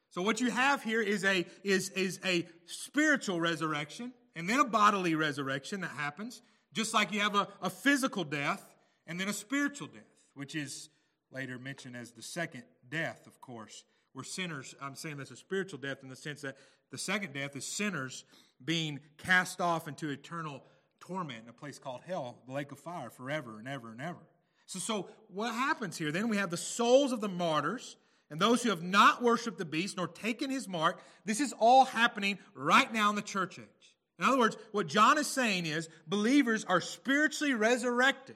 [0.09, 4.65] So what you have here is a is is a spiritual resurrection and then a
[4.65, 6.41] bodily resurrection that happens,
[6.73, 8.63] just like you have a, a physical death
[9.09, 10.03] and then a spiritual death,
[10.35, 10.89] which is
[11.31, 15.79] later mentioned as the second death, of course, where sinners, I'm saying that's a spiritual
[15.79, 16.57] death in the sense that
[16.91, 18.23] the second death is sinners
[18.63, 20.63] being cast off into eternal
[20.99, 24.19] torment in a place called hell, the lake of fire, forever and ever and ever.
[24.67, 26.11] So, so what happens here?
[26.11, 27.95] Then we have the souls of the martyrs
[28.29, 31.01] and those who have not worshiped the beast nor taken his mark.
[31.25, 33.95] This is all happening right now in the church age.
[34.19, 38.35] In other words, what John is saying is believers are spiritually resurrected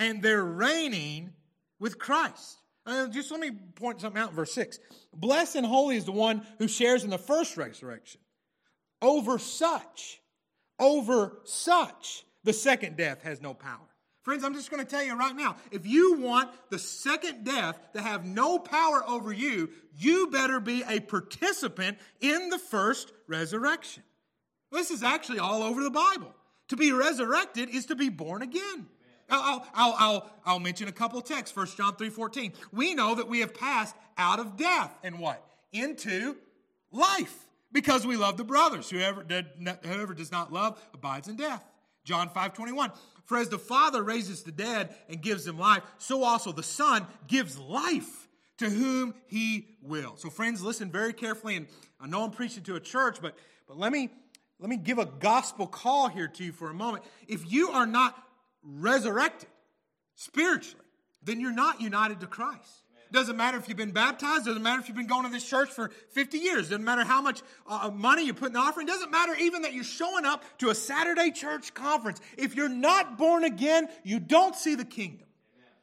[0.00, 1.32] and they're reigning
[1.78, 2.56] with Christ.
[2.86, 4.80] Uh, just let me point something out in verse 6.
[5.14, 8.20] Blessed and holy is the one who shares in the first resurrection.
[9.02, 10.20] Over such,
[10.78, 13.78] over such, the second death has no power.
[14.22, 17.78] Friends, I'm just going to tell you right now if you want the second death
[17.94, 24.02] to have no power over you, you better be a participant in the first resurrection.
[24.72, 26.34] This is actually all over the Bible.
[26.68, 28.86] To be resurrected is to be born again.
[29.30, 31.56] I'll, I'll, I'll, I'll mention a couple texts.
[31.56, 32.52] 1 John 3 14.
[32.72, 35.44] We know that we have passed out of death and what?
[35.72, 36.36] Into
[36.92, 38.90] life because we love the brothers.
[38.90, 39.46] Whoever, did,
[39.84, 41.64] whoever does not love abides in death.
[42.04, 42.92] John 5 21.
[43.24, 47.06] For as the Father raises the dead and gives them life, so also the Son
[47.28, 50.16] gives life to whom he will.
[50.16, 51.56] So, friends, listen very carefully.
[51.56, 51.66] And
[52.00, 53.36] I know I'm preaching to a church, but,
[53.68, 54.10] but let, me,
[54.58, 57.04] let me give a gospel call here to you for a moment.
[57.28, 58.20] If you are not
[58.62, 59.48] resurrected
[60.14, 60.84] spiritually,
[61.22, 62.84] then you're not united to Christ.
[63.12, 64.44] Doesn't matter if you've been baptized.
[64.44, 66.68] Doesn't matter if you've been going to this church for 50 years.
[66.68, 68.86] Doesn't matter how much uh, money you put in the offering.
[68.86, 72.20] Doesn't matter even that you're showing up to a Saturday church conference.
[72.38, 75.26] If you're not born again, you don't see the kingdom.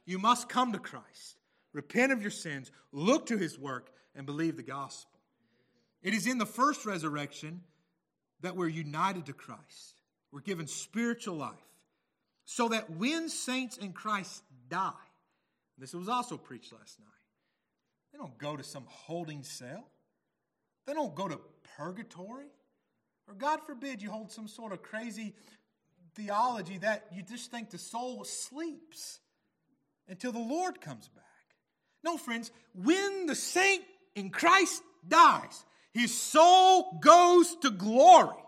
[0.05, 1.35] You must come to Christ,
[1.73, 5.19] repent of your sins, look to his work, and believe the gospel.
[6.01, 7.61] It is in the first resurrection
[8.41, 10.01] that we're united to Christ.
[10.31, 11.53] We're given spiritual life.
[12.49, 14.93] So that when saints in Christ die,
[15.77, 17.07] this was also preached last night.
[18.13, 19.85] They don't go to some holding cell.
[20.85, 21.41] They don't go to
[21.77, 22.47] purgatory.
[23.27, 25.35] Or, God forbid, you hold some sort of crazy
[26.15, 29.19] theology that you just think the soul sleeps
[30.07, 31.25] until the Lord comes back.
[32.01, 33.83] No, friends, when the saint
[34.15, 38.41] in Christ dies, his soul goes to glory.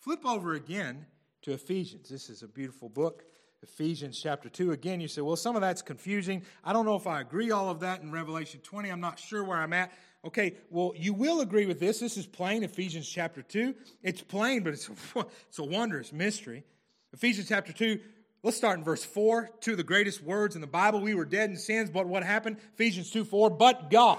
[0.00, 1.06] Flip over again
[1.42, 2.08] to Ephesians.
[2.08, 3.24] This is a beautiful book.
[3.62, 4.72] Ephesians chapter 2.
[4.72, 6.42] Again, you say, well, some of that's confusing.
[6.64, 8.90] I don't know if I agree all of that in Revelation 20.
[8.90, 9.92] I'm not sure where I'm at.
[10.24, 11.98] Okay, well, you will agree with this.
[11.98, 13.74] This is plain, Ephesians chapter 2.
[14.02, 14.92] It's plain, but it's, a,
[15.48, 16.64] it's a wondrous mystery.
[17.12, 17.98] Ephesians chapter 2,
[18.42, 19.50] let's start in verse 4.
[19.60, 21.00] Two of the greatest words in the Bible.
[21.00, 22.58] We were dead in sins, but what happened?
[22.74, 23.50] Ephesians 2 4.
[23.50, 24.18] But God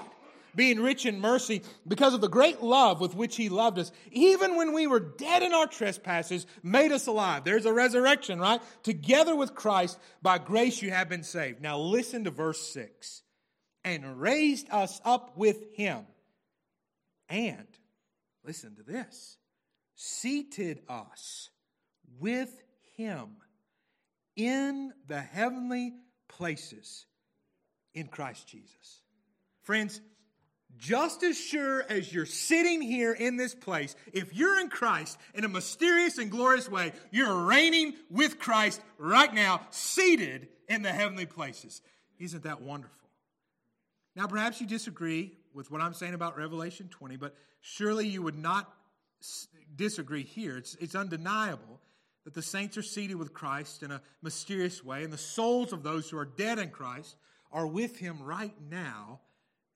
[0.54, 4.56] being rich in mercy, because of the great love with which he loved us, even
[4.56, 7.44] when we were dead in our trespasses, made us alive.
[7.44, 8.60] There's a resurrection, right?
[8.82, 11.60] Together with Christ, by grace you have been saved.
[11.60, 13.22] Now listen to verse 6.
[13.84, 16.06] And raised us up with him.
[17.28, 17.66] And,
[18.44, 19.38] listen to this,
[19.96, 21.50] seated us
[22.20, 22.62] with
[22.96, 23.30] him
[24.36, 25.94] in the heavenly
[26.28, 27.06] places
[27.94, 29.02] in Christ Jesus.
[29.62, 30.00] Friends,
[30.78, 35.44] just as sure as you're sitting here in this place, if you're in Christ in
[35.44, 41.26] a mysterious and glorious way, you're reigning with Christ right now, seated in the heavenly
[41.26, 41.82] places.
[42.18, 43.08] Isn't that wonderful?
[44.14, 48.38] Now, perhaps you disagree with what I'm saying about Revelation 20, but surely you would
[48.38, 48.72] not
[49.76, 50.56] disagree here.
[50.56, 51.80] It's, it's undeniable
[52.24, 55.82] that the saints are seated with Christ in a mysterious way, and the souls of
[55.82, 57.16] those who are dead in Christ
[57.50, 59.20] are with him right now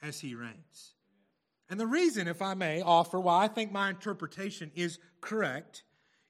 [0.03, 0.95] as he reigns.
[1.69, 5.83] And the reason, if I may offer, why I think my interpretation is correct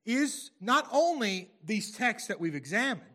[0.04, 3.10] is not only these texts that we've examined,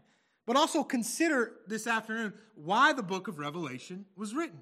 [0.46, 4.60] but also consider this afternoon why the book of Revelation was written.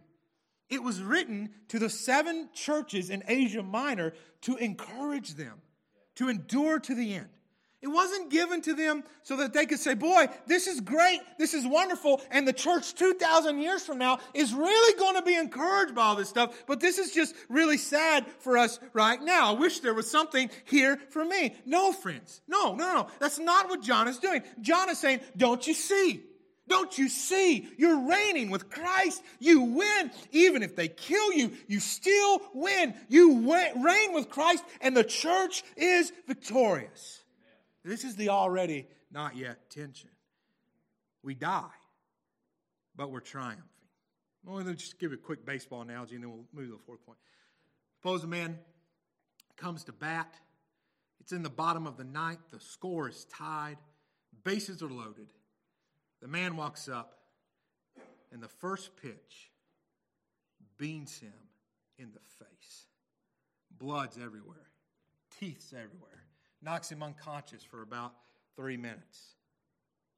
[0.70, 5.62] It was written to the seven churches in Asia Minor to encourage them
[6.20, 7.30] to endure to the end.
[7.82, 11.54] It wasn't given to them so that they could say, Boy, this is great, this
[11.54, 15.96] is wonderful, and the church 2,000 years from now is really going to be encouraged
[15.96, 19.56] by all this stuff, but this is just really sad for us right now.
[19.56, 21.56] I wish there was something here for me.
[21.66, 22.42] No, friends.
[22.50, 23.08] No, no, no.
[23.20, 24.44] That's not what John is doing.
[24.60, 26.24] John is saying, Don't you see?
[26.68, 27.68] Don't you see?
[27.78, 29.24] You're reigning with Christ.
[29.40, 30.12] You win.
[30.32, 32.94] Even if they kill you, you still win.
[33.08, 37.19] You reign with Christ, and the church is victorious.
[37.84, 40.10] This is the already not yet tension.
[41.24, 41.70] We die,
[42.96, 43.64] but we're triumphing.
[44.46, 46.84] Well, let me just give a quick baseball analogy and then we'll move to the
[46.86, 47.18] fourth point.
[47.96, 48.58] Suppose a man
[49.58, 50.34] comes to bat.
[51.20, 52.40] It's in the bottom of the ninth.
[52.52, 53.78] The score is tied.
[54.44, 55.28] Bases are loaded.
[56.22, 57.20] The man walks up,
[58.32, 59.52] and the first pitch
[60.78, 61.34] beans him
[61.98, 62.86] in the face.
[63.78, 64.70] Blood's everywhere,
[65.40, 66.24] teeth's everywhere,
[66.62, 68.14] knocks him unconscious for about
[68.56, 69.36] three minutes.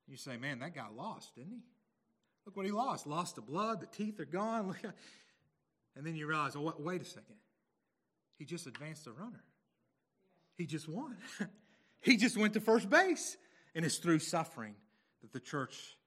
[0.07, 1.63] You say, man, that guy lost, didn't he?
[2.45, 3.07] Look what he lost.
[3.07, 4.75] Lost the blood, the teeth are gone.
[5.95, 7.35] And then you realize, oh, wait a second.
[8.37, 9.43] He just advanced the runner.
[10.57, 11.17] He just won.
[12.01, 13.37] he just went to first base.
[13.75, 14.75] And it's through suffering
[15.21, 15.97] that the church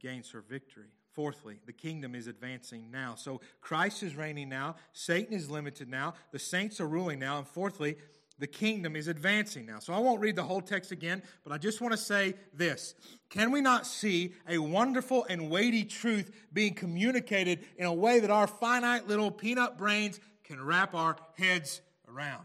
[0.00, 0.90] gains her victory.
[1.12, 3.14] Fourthly, the kingdom is advancing now.
[3.16, 7.46] So Christ is reigning now, Satan is limited now, the saints are ruling now, and
[7.46, 7.96] fourthly,
[8.38, 9.78] the kingdom is advancing now.
[9.78, 12.94] So I won't read the whole text again, but I just want to say this.
[13.30, 18.30] Can we not see a wonderful and weighty truth being communicated in a way that
[18.30, 22.44] our finite little peanut brains can wrap our heads around?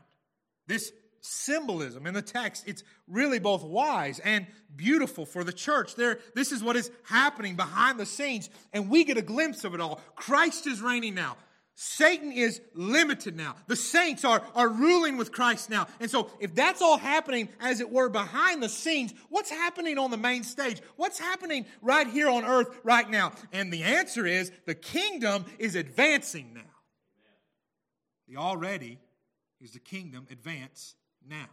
[0.67, 5.95] This symbolism in the text, it's really both wise and beautiful for the church.
[5.95, 9.73] There, this is what is happening behind the scenes, and we get a glimpse of
[9.73, 10.01] it all.
[10.15, 11.37] Christ is reigning now.
[11.75, 13.55] Satan is limited now.
[13.67, 15.87] The saints are, are ruling with Christ now.
[15.99, 20.11] And so, if that's all happening, as it were, behind the scenes, what's happening on
[20.11, 20.81] the main stage?
[20.97, 23.31] What's happening right here on earth right now?
[23.51, 26.61] And the answer is the kingdom is advancing now.
[28.27, 28.99] The already
[29.59, 30.95] is the kingdom advance
[31.27, 31.49] now.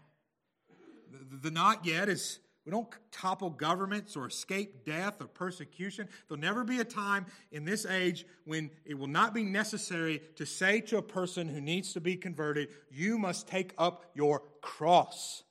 [1.11, 6.09] The, the not yet is we don't topple governments or escape death or persecution.
[6.28, 10.46] There'll never be a time in this age when it will not be necessary to
[10.46, 15.42] say to a person who needs to be converted, You must take up your cross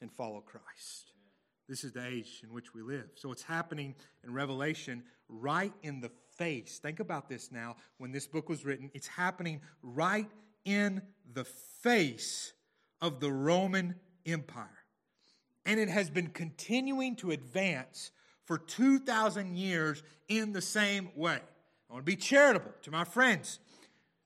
[0.00, 1.10] and follow Christ.
[1.68, 3.08] This is the age in which we live.
[3.16, 6.78] So it's happening in Revelation right in the face.
[6.78, 7.74] Think about this now.
[7.98, 10.30] When this book was written, it's happening right
[10.64, 12.52] in the face
[13.00, 14.85] of the Roman Empire
[15.66, 18.12] and it has been continuing to advance
[18.44, 21.40] for 2,000 years in the same way.
[21.90, 23.58] I want to be charitable to my friends,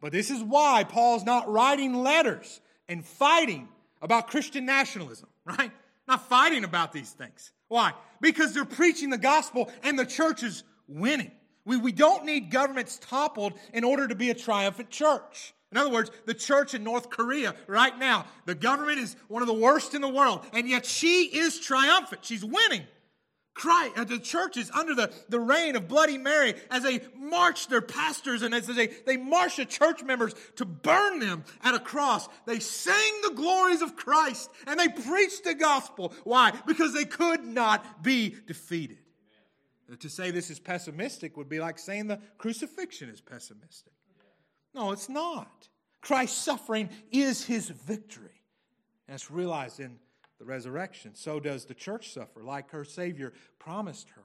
[0.00, 3.68] but this is why Paul's not writing letters and fighting
[4.02, 5.72] about Christian nationalism, right?
[6.06, 7.52] Not fighting about these things.
[7.68, 7.92] Why?
[8.20, 11.32] Because they're preaching the gospel and the church is winning.
[11.64, 15.54] We, we don't need governments toppled in order to be a triumphant church.
[15.72, 19.48] In other words, the church in North Korea right now, the government is one of
[19.48, 22.24] the worst in the world, and yet she is triumphant.
[22.24, 22.82] She's winning.
[23.54, 27.68] Christ, uh, the church is under the, the reign of Bloody Mary as they march
[27.68, 31.80] their pastors and as they, they march the church members to burn them at a
[31.80, 32.28] cross.
[32.46, 36.14] They sing the glories of Christ and they preach the gospel.
[36.24, 36.52] Why?
[36.66, 38.98] Because they could not be defeated.
[39.98, 43.92] To say this is pessimistic would be like saying the crucifixion is pessimistic.
[44.74, 45.68] No, it's not.
[46.00, 48.44] Christ's suffering is his victory.
[49.08, 49.98] And it's realized in
[50.38, 51.14] the resurrection.
[51.14, 54.24] So does the church suffer, like her Savior promised her.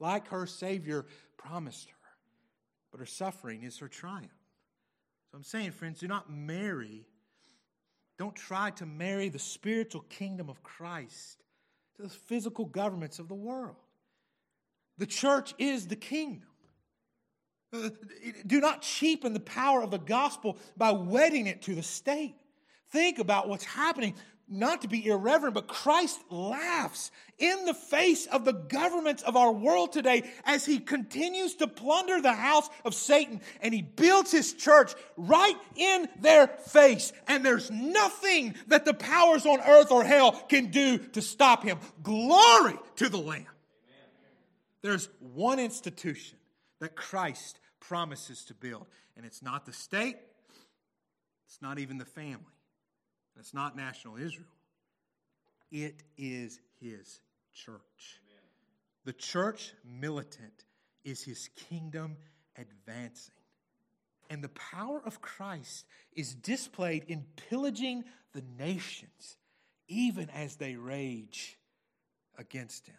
[0.00, 1.96] Like her Savior promised her.
[2.90, 4.30] But her suffering is her triumph.
[5.30, 7.06] So I'm saying, friends, do not marry,
[8.18, 11.42] don't try to marry the spiritual kingdom of Christ
[11.96, 13.76] to the physical governments of the world.
[14.98, 16.48] The church is the kingdom.
[18.46, 22.34] Do not cheapen the power of the gospel by wedding it to the state.
[22.90, 24.14] Think about what's happening.
[24.48, 29.50] Not to be irreverent, but Christ laughs in the face of the governments of our
[29.50, 34.52] world today as he continues to plunder the house of Satan and he builds his
[34.52, 37.14] church right in their face.
[37.26, 41.78] And there's nothing that the powers on earth or hell can do to stop him.
[42.02, 43.46] Glory to the Lamb.
[44.82, 46.36] There's one institution
[46.80, 47.58] that Christ
[47.88, 48.86] promises to build.
[49.16, 50.16] And it's not the state,
[51.46, 52.36] it's not even the family,
[53.34, 54.46] and it's not national Israel.
[55.70, 57.20] It is his
[57.52, 58.20] church.
[58.28, 58.44] Amen.
[59.04, 60.64] The church militant
[61.04, 62.16] is his kingdom
[62.56, 63.34] advancing.
[64.30, 65.84] And the power of Christ
[66.14, 69.36] is displayed in pillaging the nations,
[69.88, 71.58] even as they rage
[72.38, 72.94] against him.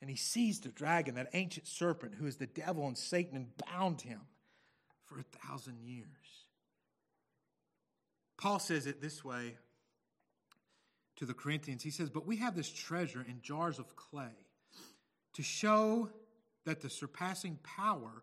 [0.00, 3.48] And he seized the dragon, that ancient serpent who is the devil and Satan, and
[3.66, 4.20] bound him
[5.04, 6.06] for a thousand years.
[8.36, 9.56] Paul says it this way
[11.16, 11.82] to the Corinthians.
[11.82, 14.36] He says, But we have this treasure in jars of clay
[15.34, 16.10] to show
[16.64, 18.22] that the surpassing power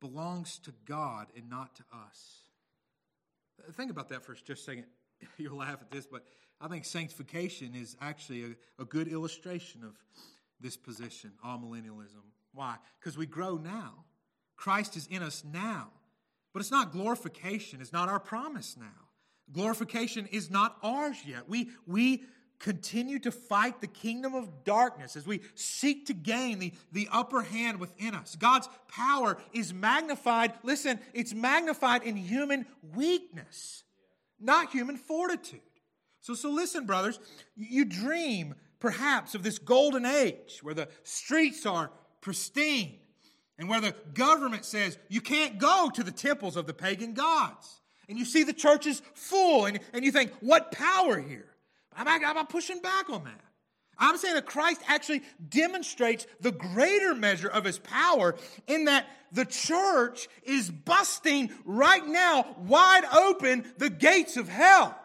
[0.00, 2.42] belongs to God and not to us.
[3.72, 4.86] Think about that for just a second.
[5.36, 6.24] You'll laugh at this, but
[6.60, 9.92] I think sanctification is actually a, a good illustration of
[10.62, 12.22] this position, amillennialism.
[12.54, 12.76] Why?
[13.00, 14.04] Because we grow now.
[14.56, 15.88] Christ is in us now.
[16.52, 19.08] But it's not glorification, it's not our promise now.
[19.52, 21.48] Glorification is not ours yet.
[21.48, 22.22] We, we
[22.58, 27.42] continue to fight the kingdom of darkness as we seek to gain the, the upper
[27.42, 28.36] hand within us.
[28.36, 30.52] God's power is magnified.
[30.62, 33.82] Listen, it's magnified in human weakness,
[34.38, 35.60] not human fortitude.
[36.20, 37.18] So, so listen, brothers,
[37.56, 42.98] you dream perhaps of this golden age where the streets are pristine
[43.56, 47.80] and where the government says you can't go to the temples of the pagan gods.
[48.08, 51.46] And you see the churches full, and, and you think, what power here?
[51.96, 53.40] I'm, I'm pushing back on that.
[53.98, 58.34] I'm saying that Christ actually demonstrates the greater measure of his power
[58.66, 64.98] in that the church is busting right now wide open the gates of hell.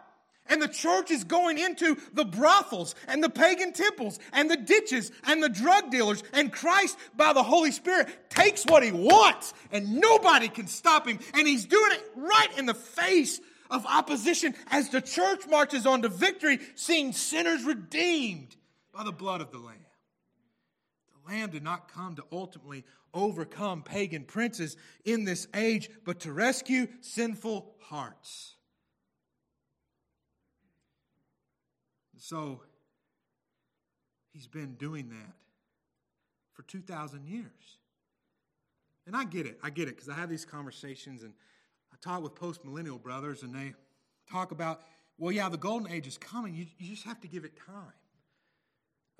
[0.48, 5.12] And the church is going into the brothels and the pagan temples and the ditches
[5.24, 6.22] and the drug dealers.
[6.32, 11.18] And Christ, by the Holy Spirit, takes what he wants and nobody can stop him.
[11.34, 13.40] And he's doing it right in the face
[13.70, 18.56] of opposition as the church marches on to victory, seeing sinners redeemed
[18.92, 19.76] by the blood of the Lamb.
[21.12, 26.32] The Lamb did not come to ultimately overcome pagan princes in this age, but to
[26.32, 28.54] rescue sinful hearts.
[32.18, 32.62] So,
[34.32, 35.34] he's been doing that
[36.52, 37.78] for 2,000 years.
[39.06, 39.58] And I get it.
[39.62, 41.32] I get it because I have these conversations and
[41.92, 43.74] I talk with post millennial brothers, and they
[44.30, 44.82] talk about,
[45.18, 46.54] well, yeah, the golden age is coming.
[46.54, 47.92] You, you just have to give it time.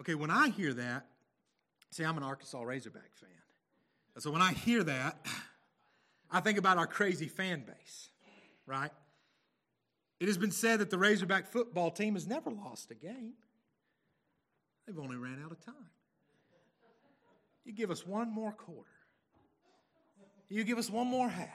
[0.00, 1.06] Okay, when I hear that,
[1.90, 3.30] see, I'm an Arkansas Razorback fan.
[4.18, 5.24] So when I hear that,
[6.30, 8.10] I think about our crazy fan base,
[8.66, 8.90] right?
[10.20, 13.34] It has been said that the Razorback football team has never lost a game.
[14.86, 15.74] They've only ran out of time.
[17.64, 18.88] You give us one more quarter.
[20.48, 21.48] You give us one more half.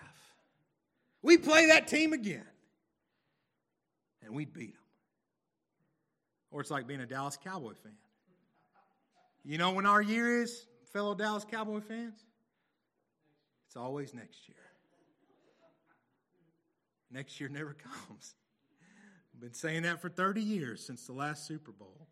[1.23, 2.45] We play that team again.
[4.23, 4.83] And we'd beat them.
[6.51, 7.93] Or it's like being a Dallas Cowboy fan.
[9.43, 12.23] You know when our year is, fellow Dallas Cowboy fans?
[13.65, 14.57] It's always next year.
[17.11, 17.75] Next year never
[18.07, 18.35] comes.
[19.43, 22.07] Been saying that for 30 years since the last Super Bowl.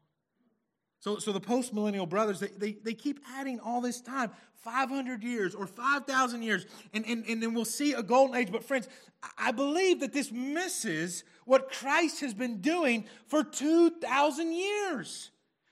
[1.00, 5.24] So, so the post millennial brothers, they, they, they keep adding all this time 500
[5.24, 8.52] years or 5,000 years, and, and, and then we'll see a golden age.
[8.52, 8.90] But, friends,
[9.38, 15.31] I believe that this misses what Christ has been doing for 2,000 years.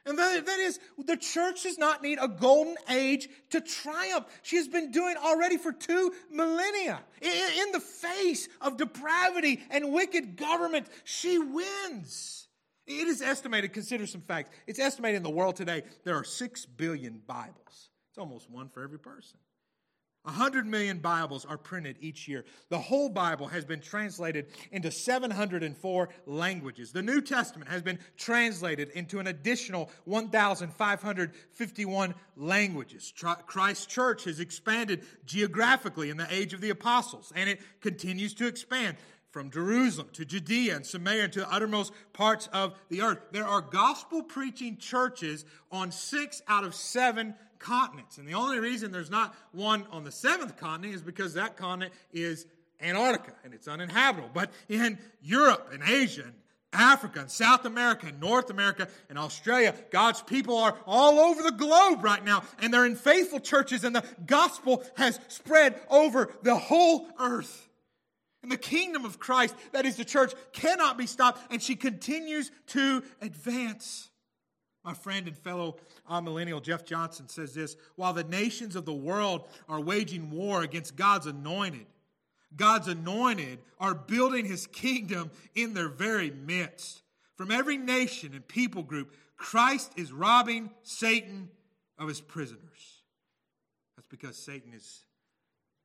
[0.09, 4.25] And that, is, the church does not need a golden age to triumph.
[4.41, 6.99] She has been doing already for two millennia.
[7.21, 12.47] In, in the face of depravity and wicked government, she wins.
[12.87, 14.49] It is estimated, consider some facts.
[14.65, 17.89] It's estimated in the world today there are 6 billion Bibles.
[18.09, 19.37] It's almost one for every person.
[20.29, 22.45] 100 million Bibles are printed each year.
[22.69, 26.91] The whole Bible has been translated into 704 languages.
[26.91, 33.11] The New Testament has been translated into an additional 1,551 languages.
[33.47, 38.45] Christ's church has expanded geographically in the age of the apostles, and it continues to
[38.45, 38.97] expand
[39.31, 43.19] from Jerusalem to Judea and Samaria and to the uttermost parts of the earth.
[43.31, 48.17] There are gospel preaching churches on six out of seven continents.
[48.17, 51.93] And the only reason there's not one on the seventh continent is because that continent
[52.11, 52.45] is
[52.81, 54.29] Antarctica and it's uninhabitable.
[54.33, 56.33] But in Europe and Asia and
[56.71, 59.73] Africa and South America and North America and Australia.
[59.91, 63.95] God's people are all over the globe right now, and they're in faithful churches, and
[63.95, 67.67] the gospel has spread over the whole earth.
[68.43, 72.51] And the kingdom of Christ, that is the church, cannot be stopped, and she continues
[72.67, 74.08] to advance.
[74.83, 75.77] My friend and fellow
[76.07, 80.63] uh, millennial Jeff Johnson says this While the nations of the world are waging war
[80.63, 81.85] against God's anointed,
[82.55, 87.01] God's anointed are building his kingdom in their very midst.
[87.35, 91.49] From every nation and people group, Christ is robbing Satan
[91.97, 93.03] of his prisoners.
[93.95, 95.03] That's because Satan is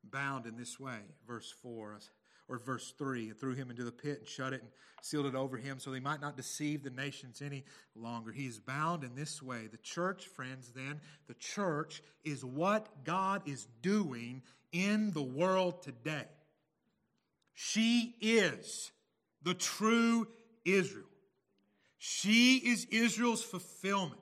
[0.02, 0.98] bound in this way.
[1.26, 1.98] Verse 4
[2.48, 4.70] or verse 3 and threw him into the pit and shut it and
[5.02, 7.64] sealed it over him so they might not deceive the nations any
[7.94, 8.32] longer.
[8.32, 9.66] He is bound in this way.
[9.70, 14.42] The church, friends, then, the church is what God is doing
[14.72, 16.26] in the world today.
[17.54, 18.90] She is
[19.42, 20.26] the true
[20.64, 21.04] Israel.
[21.98, 24.20] She is Israel's fulfillment.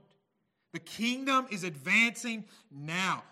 [0.72, 3.22] The kingdom is advancing now.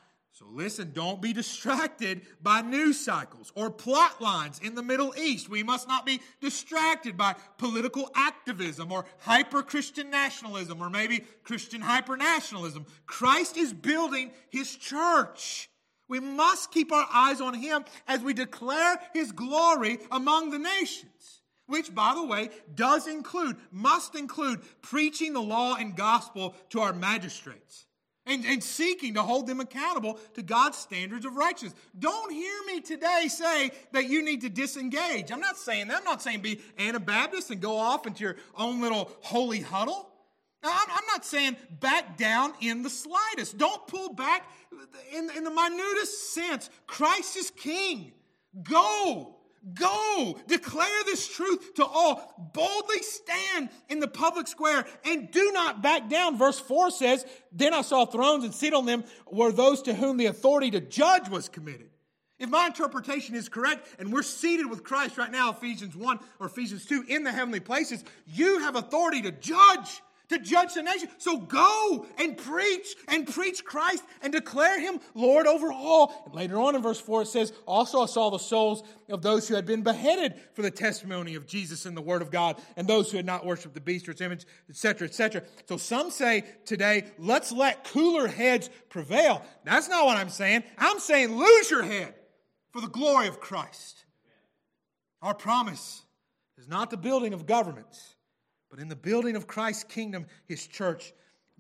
[0.41, 5.51] So listen, don't be distracted by news cycles or plot lines in the Middle East.
[5.51, 11.83] We must not be distracted by political activism or hyper Christian nationalism or maybe Christian
[11.83, 12.87] hyper nationalism.
[13.05, 15.69] Christ is building his church.
[16.09, 21.43] We must keep our eyes on him as we declare his glory among the nations,
[21.67, 26.95] which, by the way, does include, must include preaching the law and gospel to our
[26.95, 27.85] magistrates
[28.27, 31.75] and, and seeking to hold them accountable to God's standards of righteousness.
[31.99, 35.33] Don't hear me today say that you need to disengage.
[35.33, 35.99] I'm not saying that.
[35.99, 40.09] I'm not saying be Anabaptist and go off into your own little holy huddle.
[40.63, 43.57] Now, I'm not saying back down in the slightest.
[43.57, 44.47] Don't pull back
[45.13, 46.69] in, in the minutest sense.
[46.87, 48.13] Christ is king.
[48.63, 49.40] Go.
[49.75, 52.51] Go, declare this truth to all.
[52.55, 56.39] Boldly stand in the public square and do not back down.
[56.39, 60.17] Verse 4 says, Then I saw thrones and seated on them were those to whom
[60.17, 61.91] the authority to judge was committed.
[62.39, 66.47] If my interpretation is correct and we're seated with Christ right now, Ephesians 1 or
[66.47, 70.01] Ephesians 2, in the heavenly places, you have authority to judge
[70.31, 71.09] to judge the nation.
[71.19, 76.23] So go and preach and preach Christ and declare him Lord over all.
[76.27, 79.49] And later on in verse 4, it says, Also I saw the souls of those
[79.49, 82.87] who had been beheaded for the testimony of Jesus and the word of God, and
[82.87, 85.43] those who had not worshiped the beast or its image, etc., etc.
[85.69, 89.45] So some say today, let's let cooler heads prevail.
[89.65, 90.63] That's not what I'm saying.
[90.79, 92.15] I'm saying lose your head
[92.71, 94.05] for the glory of Christ.
[95.23, 96.03] Our promise
[96.57, 98.15] is not the building of governments
[98.71, 101.13] but in the building of Christ's kingdom, his church,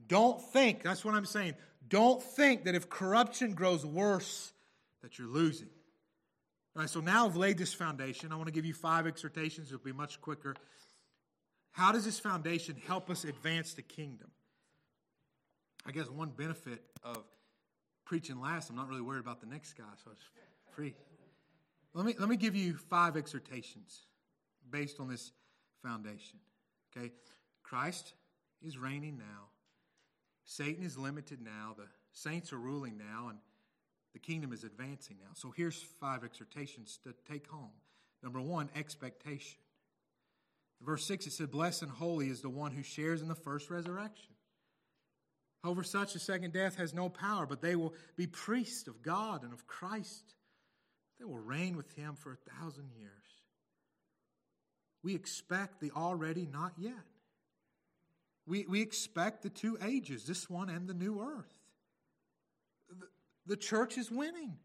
[0.07, 1.55] don't think, that's what I'm saying,
[1.89, 4.53] don't think that if corruption grows worse,
[5.03, 5.69] that you're losing.
[6.77, 8.33] All right, so now I've laid this foundation.
[8.33, 9.69] I want to give you five exhortations.
[9.69, 10.55] It'll be much quicker.
[11.73, 14.31] How does this foundation help us advance the kingdom?
[15.87, 17.25] I guess one benefit of
[18.05, 20.25] preaching last, I'm not really worried about the next guy, so it's
[20.75, 20.95] free.
[21.95, 24.07] Let me, let me give you five exhortations
[24.71, 25.33] based on this
[25.83, 26.39] foundation.
[26.97, 27.13] Okay?
[27.63, 28.15] Christ
[28.63, 29.49] is reigning now.
[30.45, 31.75] Satan is limited now.
[31.77, 33.39] The saints are ruling now, and
[34.13, 35.31] the kingdom is advancing now.
[35.35, 37.71] So here's five exhortations to take home.
[38.23, 39.59] Number one, expectation.
[40.81, 43.35] In verse 6, it said, Blessed and holy is the one who shares in the
[43.35, 44.35] first resurrection.
[45.63, 49.43] Over such, the second death has no power, but they will be priests of God
[49.43, 50.35] and of Christ.
[51.19, 53.11] They will reign with him for a thousand years
[55.03, 56.93] we expect the already not yet.
[58.47, 61.53] We, we expect the two ages, this one and the new earth.
[62.89, 63.07] The,
[63.47, 64.57] the church is winning,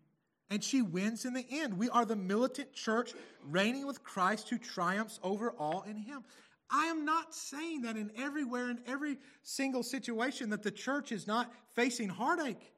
[0.49, 1.77] and she wins in the end.
[1.77, 3.13] We are the militant church
[3.43, 6.23] reigning with Christ who triumphs over all in him.
[6.69, 11.27] I am not saying that in everywhere, in every single situation, that the church is
[11.27, 12.71] not facing heartache.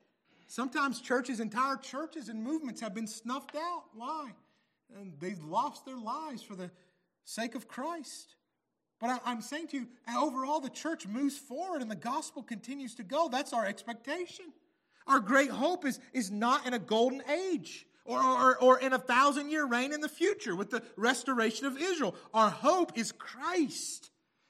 [0.48, 3.84] Sometimes churches, entire churches and movements have been snuffed out.
[3.94, 4.32] Why?
[5.00, 6.70] And they've lost their lives for the
[7.28, 8.36] sake of Christ.
[9.00, 12.96] But I, am saying to you, overall, the church moves forward and the gospel continues
[12.96, 13.28] to go.
[13.30, 14.46] That's our expectation.
[15.06, 18.98] Our great hope is, is not in a golden age or, or, or in a
[18.98, 22.16] thousand year reign in the future with the restoration of Israel.
[22.34, 24.10] Our hope is Christ.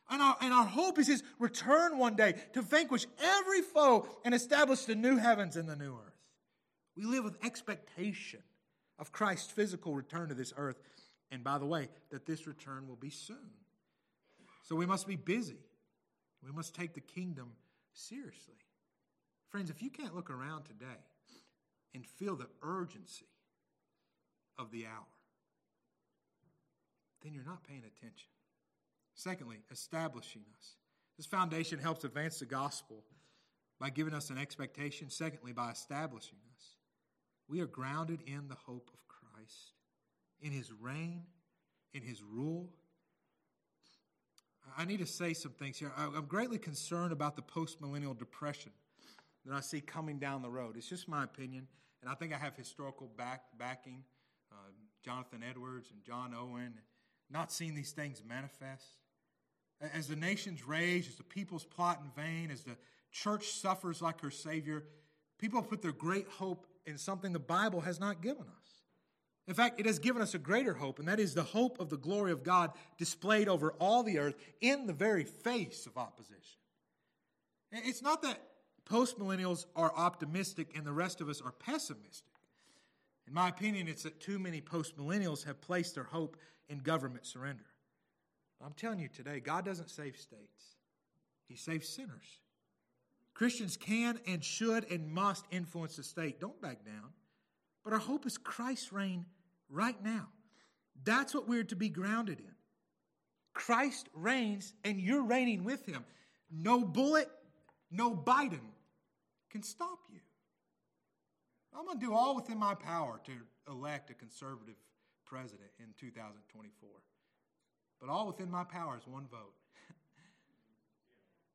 [0.09, 4.34] And our, and our hope is his return one day to vanquish every foe and
[4.34, 6.13] establish the new heavens and the new earth.
[6.95, 8.39] We live with expectation
[8.97, 10.78] of Christ's physical return to this earth
[11.32, 13.51] and by the way, that this return will be soon.
[14.63, 15.57] So we must be busy.
[16.43, 17.51] We must take the kingdom
[17.93, 18.55] seriously.
[19.49, 21.01] Friends, if you can't look around today
[21.93, 23.25] and feel the urgency
[24.57, 25.05] of the hour,
[27.23, 28.30] then you're not paying attention.
[29.15, 30.75] Secondly, establishing us.
[31.17, 33.03] This foundation helps advance the gospel
[33.80, 35.09] by giving us an expectation.
[35.09, 36.75] Secondly, by establishing us.
[37.49, 39.76] We are grounded in the hope of Christ
[40.41, 41.23] in his reign,
[41.93, 42.69] in his rule.
[44.77, 45.91] I need to say some things here.
[45.97, 48.71] I'm greatly concerned about the postmillennial depression
[49.45, 50.75] that I see coming down the road.
[50.77, 51.67] It's just my opinion,
[52.01, 54.03] and I think I have historical back, backing.
[54.51, 54.55] Uh,
[55.03, 56.73] Jonathan Edwards and John Owen,
[57.29, 58.85] not seeing these things manifest.
[59.93, 62.75] As the nations rage, as the peoples plot in vain, as the
[63.11, 64.83] church suffers like her Savior,
[65.38, 68.76] people put their great hope in something the Bible has not given us.
[69.47, 71.89] In fact, it has given us a greater hope, and that is the hope of
[71.89, 76.59] the glory of God displayed over all the earth in the very face of opposition.
[77.71, 78.39] It's not that
[78.85, 82.33] postmillennials are optimistic and the rest of us are pessimistic.
[83.25, 86.37] In my opinion, it's that too many postmillennials have placed their hope
[86.69, 87.65] in government surrender.
[88.63, 90.75] I'm telling you today, God doesn't save states,
[91.47, 92.39] He saves sinners.
[93.33, 96.39] Christians can and should and must influence the state.
[96.39, 97.11] Don't back down.
[97.83, 99.25] But our hope is Christ's reign
[99.70, 100.28] right now.
[101.03, 102.55] That's what we're to be grounded in.
[103.53, 106.05] Christ reigns and you're reigning with him.
[106.51, 107.30] No bullet,
[107.91, 108.59] no Biden
[109.49, 110.20] can stop you.
[111.78, 113.32] I'm going to do all within my power to
[113.72, 114.76] elect a conservative
[115.26, 116.89] president in 2024.
[117.99, 119.53] But all within my power is one vote.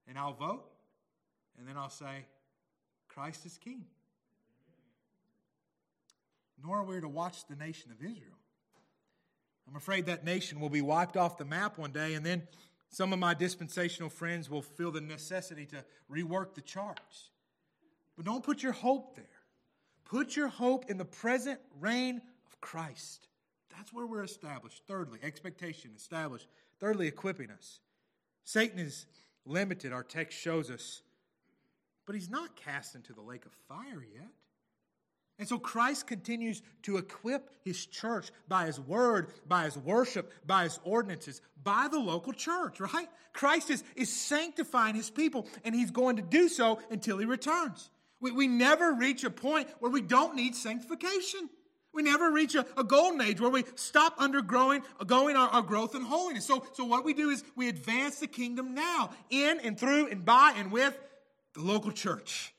[0.08, 0.64] and I'll vote,
[1.58, 2.26] and then I'll say,
[3.08, 3.84] Christ is king.
[6.62, 8.38] Nor are we to watch the nation of Israel.
[9.68, 12.42] I'm afraid that nation will be wiped off the map one day, and then
[12.90, 17.30] some of my dispensational friends will feel the necessity to rework the charts.
[18.16, 19.24] But don't put your hope there.
[20.04, 23.28] Put your hope in the present reign of Christ.
[23.74, 24.82] That's where we're established.
[24.86, 26.48] Thirdly, expectation established.
[26.78, 27.80] Thirdly, equipping us.
[28.44, 29.06] Satan is
[29.46, 31.02] limited, our text shows us,
[32.06, 34.28] but he's not cast into the lake of fire yet.
[35.38, 40.64] And so Christ continues to equip his church by his word, by his worship, by
[40.64, 43.08] his ordinances, by the local church, right?
[43.32, 47.90] Christ is, is sanctifying his people, and he's going to do so until he returns.
[48.20, 51.48] We, we never reach a point where we don't need sanctification.
[51.92, 55.94] We never reach a, a golden age where we stop undergrowing going our, our growth
[55.94, 56.46] in holiness.
[56.46, 60.24] So, so what we do is we advance the kingdom now in and through and
[60.24, 60.96] by and with
[61.54, 62.54] the local church.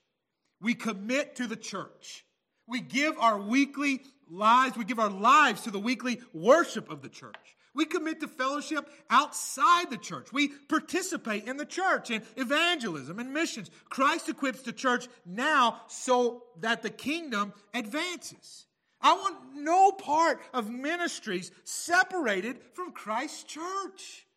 [0.61, 2.25] We commit to the church.
[2.67, 7.09] We give our weekly lives, we give our lives to the weekly worship of the
[7.09, 7.55] church.
[7.75, 10.31] We commit to fellowship outside the church.
[10.31, 13.71] We participate in the church in evangelism and missions.
[13.89, 18.67] Christ equips the church now so that the kingdom advances.
[19.01, 24.27] I want no part of ministries separated from Christ's church.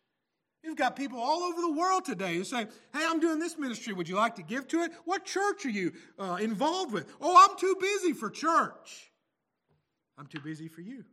[0.67, 3.93] You've got people all over the world today who say, Hey, I'm doing this ministry.
[3.93, 4.91] Would you like to give to it?
[5.05, 7.09] What church are you uh, involved with?
[7.21, 9.13] Oh, I'm too busy for church.
[10.17, 11.05] I'm too busy for you.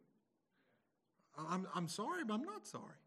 [1.39, 2.99] I'm, I'm sorry, but I'm not sorry.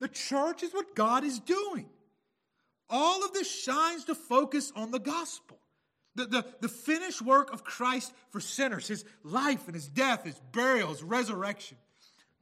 [0.00, 1.86] The church is what God is doing.
[2.88, 5.58] All of this shines to focus on the gospel.
[6.14, 10.40] The, the, the finished work of Christ for sinners, his life and his death, his
[10.50, 11.76] burial, his resurrection.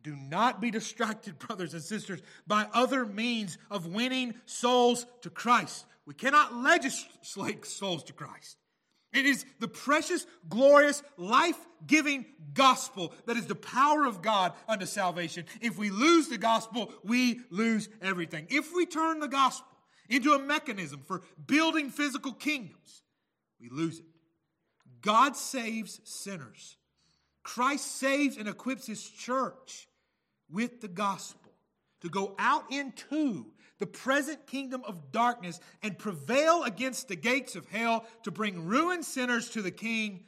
[0.02, 5.86] Do not be distracted, brothers and sisters, by other means of winning souls to Christ.
[6.06, 8.56] We cannot legislate souls to Christ.
[9.12, 12.24] It is the precious, glorious, life giving
[12.54, 15.44] gospel that is the power of God unto salvation.
[15.60, 18.46] If we lose the gospel, we lose everything.
[18.48, 19.66] If we turn the gospel
[20.08, 23.02] into a mechanism for building physical kingdoms,
[23.60, 24.06] we lose it.
[25.02, 26.76] God saves sinners.
[27.42, 29.88] Christ saves and equips his church
[30.52, 31.52] with the gospel
[32.02, 33.46] to go out into
[33.78, 39.04] the present kingdom of darkness and prevail against the gates of hell to bring ruined
[39.04, 40.24] sinners to the king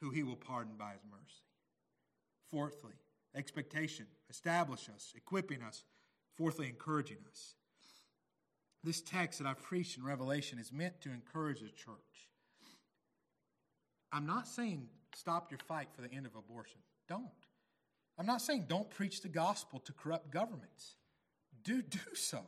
[0.00, 1.42] who he will pardon by his mercy.
[2.50, 2.94] Fourthly,
[3.34, 5.84] expectation, establish us, equipping us.
[6.34, 7.54] Fourthly, encouraging us.
[8.84, 12.28] This text that I've preached in Revelation is meant to encourage the church.
[14.12, 16.78] I'm not saying stop your fight for the end of abortion.
[17.08, 17.26] Don't.
[18.18, 20.96] I'm not saying don't preach the gospel to corrupt governments.
[21.62, 22.40] Do do so.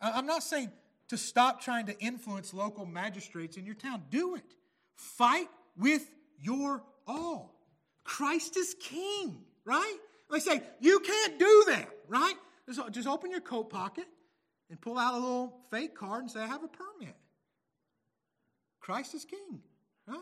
[0.00, 0.70] I'm not saying
[1.08, 4.02] to stop trying to influence local magistrates in your town.
[4.10, 4.44] Do it.
[4.96, 7.54] Fight with your all.
[8.04, 9.96] Christ is king, right?
[10.30, 12.34] They say, you can't do that, right?
[12.90, 14.06] Just open your coat pocket
[14.70, 17.14] and pull out a little fake card and say, I have a permit.
[18.80, 19.60] Christ is king,
[20.06, 20.18] right?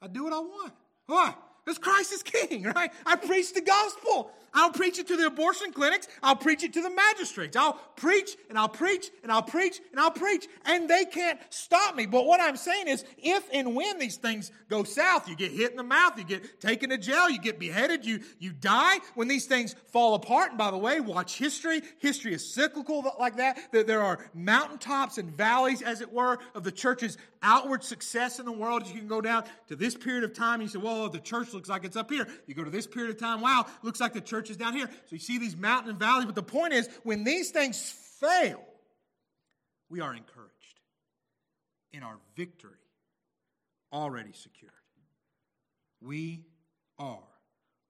[0.00, 0.72] I do what I want.
[1.06, 1.34] Why?
[1.64, 2.90] Because Christ is king, right?
[3.06, 4.30] I preach the gospel.
[4.54, 6.08] I'll preach it to the abortion clinics.
[6.22, 7.56] I'll preach it to the magistrates.
[7.56, 11.96] I'll preach and I'll preach and I'll preach and I'll preach, and they can't stop
[11.96, 12.06] me.
[12.06, 15.70] But what I'm saying is, if and when these things go south, you get hit
[15.70, 18.98] in the mouth, you get taken to jail, you get beheaded, you, you die.
[19.14, 21.82] When these things fall apart, and by the way, watch history.
[21.98, 23.58] History is cyclical like that.
[23.72, 28.52] There are mountaintops and valleys, as it were, of the church's outward success in the
[28.52, 28.86] world.
[28.86, 31.52] You can go down to this period of time, and you say, well, the church
[31.52, 32.26] looks like it's up here.
[32.46, 34.86] You go to this period of time, wow, looks like the church down here.
[34.86, 36.26] So you see these mountain and valleys.
[36.26, 38.62] But the point is, when these things fail,
[39.88, 40.80] we are encouraged
[41.92, 42.72] in our victory
[43.92, 44.72] already secured.
[46.00, 46.44] We
[46.98, 47.22] are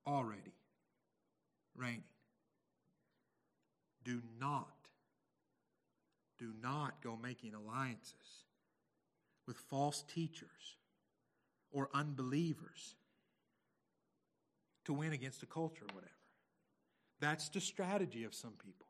[0.07, 0.55] already
[1.77, 2.05] reigning.
[4.05, 4.69] Do not,
[6.39, 8.45] do not go making alliances
[9.47, 10.77] with false teachers
[11.73, 12.95] or unbelievers
[14.85, 16.11] to win against a culture or whatever.
[17.25, 18.87] That's the strategy of some people.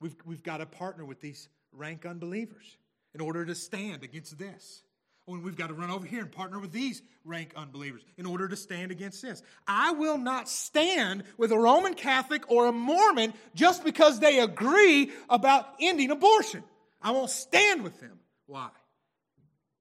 [0.00, 2.76] We've, we've got to partner with these rank unbelievers
[3.14, 4.82] in order to stand against this.
[5.26, 8.26] Oh, when we've got to run over here and partner with these rank unbelievers in
[8.26, 9.42] order to stand against this.
[9.66, 15.10] I will not stand with a Roman Catholic or a Mormon just because they agree
[15.30, 16.62] about ending abortion.
[17.00, 18.18] I won't stand with them.
[18.46, 18.68] Why?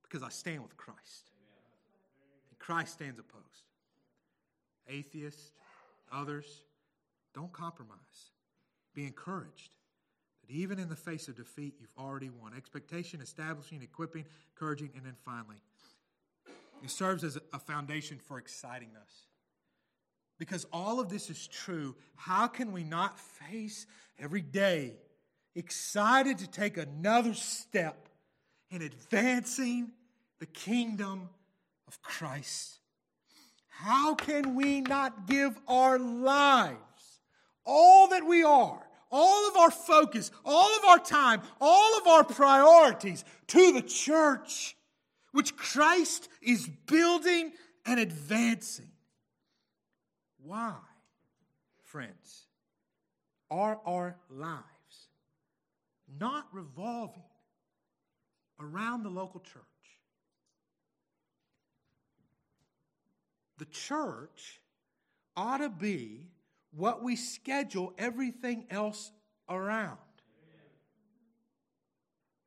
[0.03, 1.31] Because I stand with Christ.
[2.49, 3.43] And Christ stands opposed.
[4.87, 5.51] Atheists,
[6.13, 6.45] others,
[7.33, 8.31] don't compromise.
[8.95, 9.71] Be encouraged
[10.41, 12.53] that even in the face of defeat, you've already won.
[12.55, 15.61] Expectation, establishing, equipping, encouraging, and then finally,
[16.83, 19.25] it serves as a foundation for exciting us.
[20.37, 23.85] Because all of this is true, how can we not face
[24.17, 24.93] every day
[25.55, 28.07] excited to take another step
[28.71, 29.91] in advancing
[30.39, 31.29] the kingdom
[31.87, 32.79] of Christ?
[33.67, 36.77] How can we not give our lives,
[37.65, 38.81] all that we are,
[39.11, 44.75] all of our focus, all of our time, all of our priorities to the church,
[45.31, 47.51] which Christ is building
[47.85, 48.91] and advancing?
[50.43, 50.75] Why,
[51.83, 52.47] friends,
[53.51, 54.63] are our lives
[56.19, 57.23] not revolving
[58.59, 59.63] around the local church?
[63.57, 64.61] The church
[65.35, 66.27] ought to be
[66.71, 69.11] what we schedule everything else
[69.49, 69.97] around.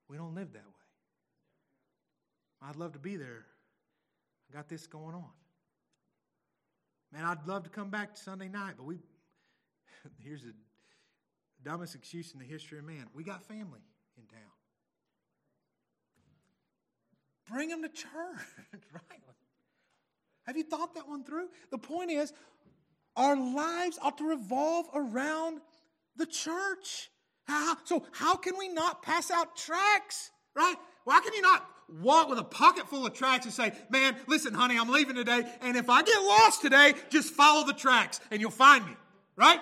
[0.08, 0.72] We don't live that way.
[2.68, 3.46] I'd love to be there.
[4.50, 5.30] I got this going on.
[7.12, 8.98] Man, I'd love to come back Sunday night, but we,
[10.22, 10.52] here's the
[11.64, 13.80] dumbest excuse in the history of man we got family
[14.16, 14.40] in town.
[17.50, 18.10] Bring them to church,
[18.92, 19.20] right?
[20.46, 21.48] Have you thought that one through?
[21.70, 22.32] The point is,
[23.16, 25.60] our lives ought to revolve around
[26.16, 27.10] the church.
[27.84, 30.76] So, how can we not pass out tracts, right?
[31.04, 31.66] Why can you not
[32.00, 35.44] walk with a pocket full of tracks and say, Man, listen, honey, I'm leaving today,
[35.60, 38.96] and if I get lost today, just follow the tracks and you'll find me,
[39.36, 39.60] right?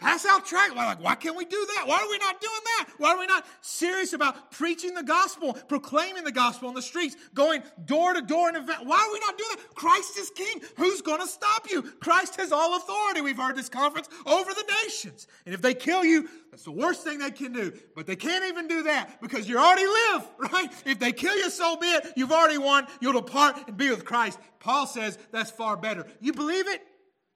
[0.00, 0.74] Pass out tracts.
[0.74, 1.86] Why, like, why can't we do that?
[1.86, 2.88] Why are we not doing that?
[2.96, 7.16] Why are we not serious about preaching the gospel, proclaiming the gospel in the streets,
[7.34, 8.86] going door to door and event?
[8.86, 9.74] Why are we not doing that?
[9.74, 10.62] Christ is king.
[10.76, 11.82] Who's going to stop you?
[11.82, 13.20] Christ has all authority.
[13.20, 15.26] We've heard this conference over the nations.
[15.44, 17.72] And if they kill you, that's the worst thing they can do.
[17.94, 20.68] But they can't even do that because you already live, right?
[20.86, 22.14] If they kill you, so be it.
[22.16, 22.86] You've already won.
[23.00, 24.38] You'll depart and be with Christ.
[24.60, 26.06] Paul says that's far better.
[26.20, 26.82] You believe it?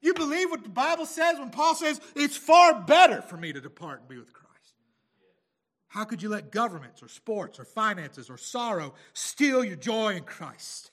[0.05, 3.61] You believe what the Bible says when Paul says it's far better for me to
[3.61, 4.75] depart and be with Christ?
[5.89, 10.25] How could you let governments or sports or finances or sorrow steal your joy in
[10.25, 10.91] Christ?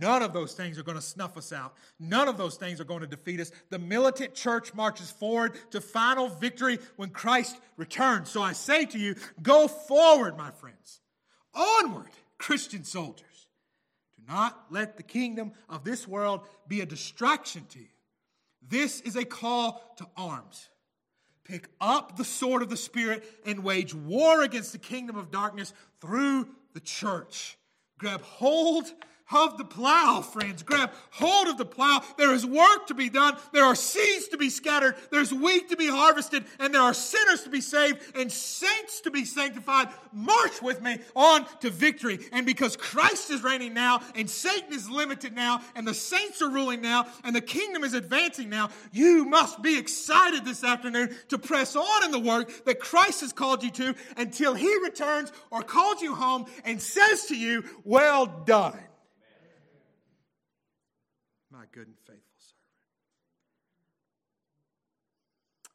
[0.00, 1.74] None of those things are going to snuff us out.
[2.00, 3.52] None of those things are going to defeat us.
[3.70, 8.30] The militant church marches forward to final victory when Christ returns.
[8.30, 11.00] So I say to you, go forward, my friends.
[11.54, 13.46] Onward, Christian soldiers.
[14.16, 17.86] Do not let the kingdom of this world be a distraction to you.
[18.70, 20.70] This is a call to arms.
[21.44, 25.74] Pick up the sword of the Spirit and wage war against the kingdom of darkness
[26.00, 27.58] through the church.
[27.98, 28.86] Grab hold
[29.30, 30.62] of the plow, friends.
[30.62, 32.02] Grab hold of the plow.
[32.18, 33.36] There is work to be done.
[33.52, 34.96] There are seeds to be scattered.
[35.10, 36.44] There's wheat to be harvested.
[36.58, 39.88] And there are sinners to be saved and saints to be sanctified.
[40.12, 42.18] March with me on to victory.
[42.32, 46.50] And because Christ is reigning now and Satan is limited now and the saints are
[46.50, 51.38] ruling now and the kingdom is advancing now, you must be excited this afternoon to
[51.38, 55.62] press on in the work that Christ has called you to until he returns or
[55.62, 58.78] calls you home and says to you, Well done
[61.60, 62.56] my good and faithful servant.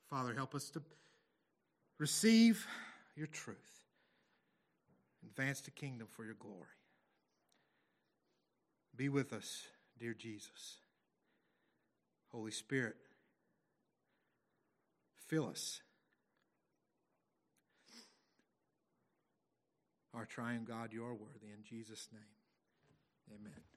[0.09, 0.81] Father, help us to
[1.99, 2.65] receive
[3.15, 3.83] your truth,
[5.23, 6.79] advance the kingdom for your glory.
[8.95, 9.67] Be with us,
[9.99, 10.77] dear Jesus.
[12.31, 12.95] Holy Spirit,
[15.27, 15.81] fill us.
[20.15, 21.53] Our triune God, you are worthy.
[21.55, 22.23] In Jesus' name,
[23.39, 23.74] amen.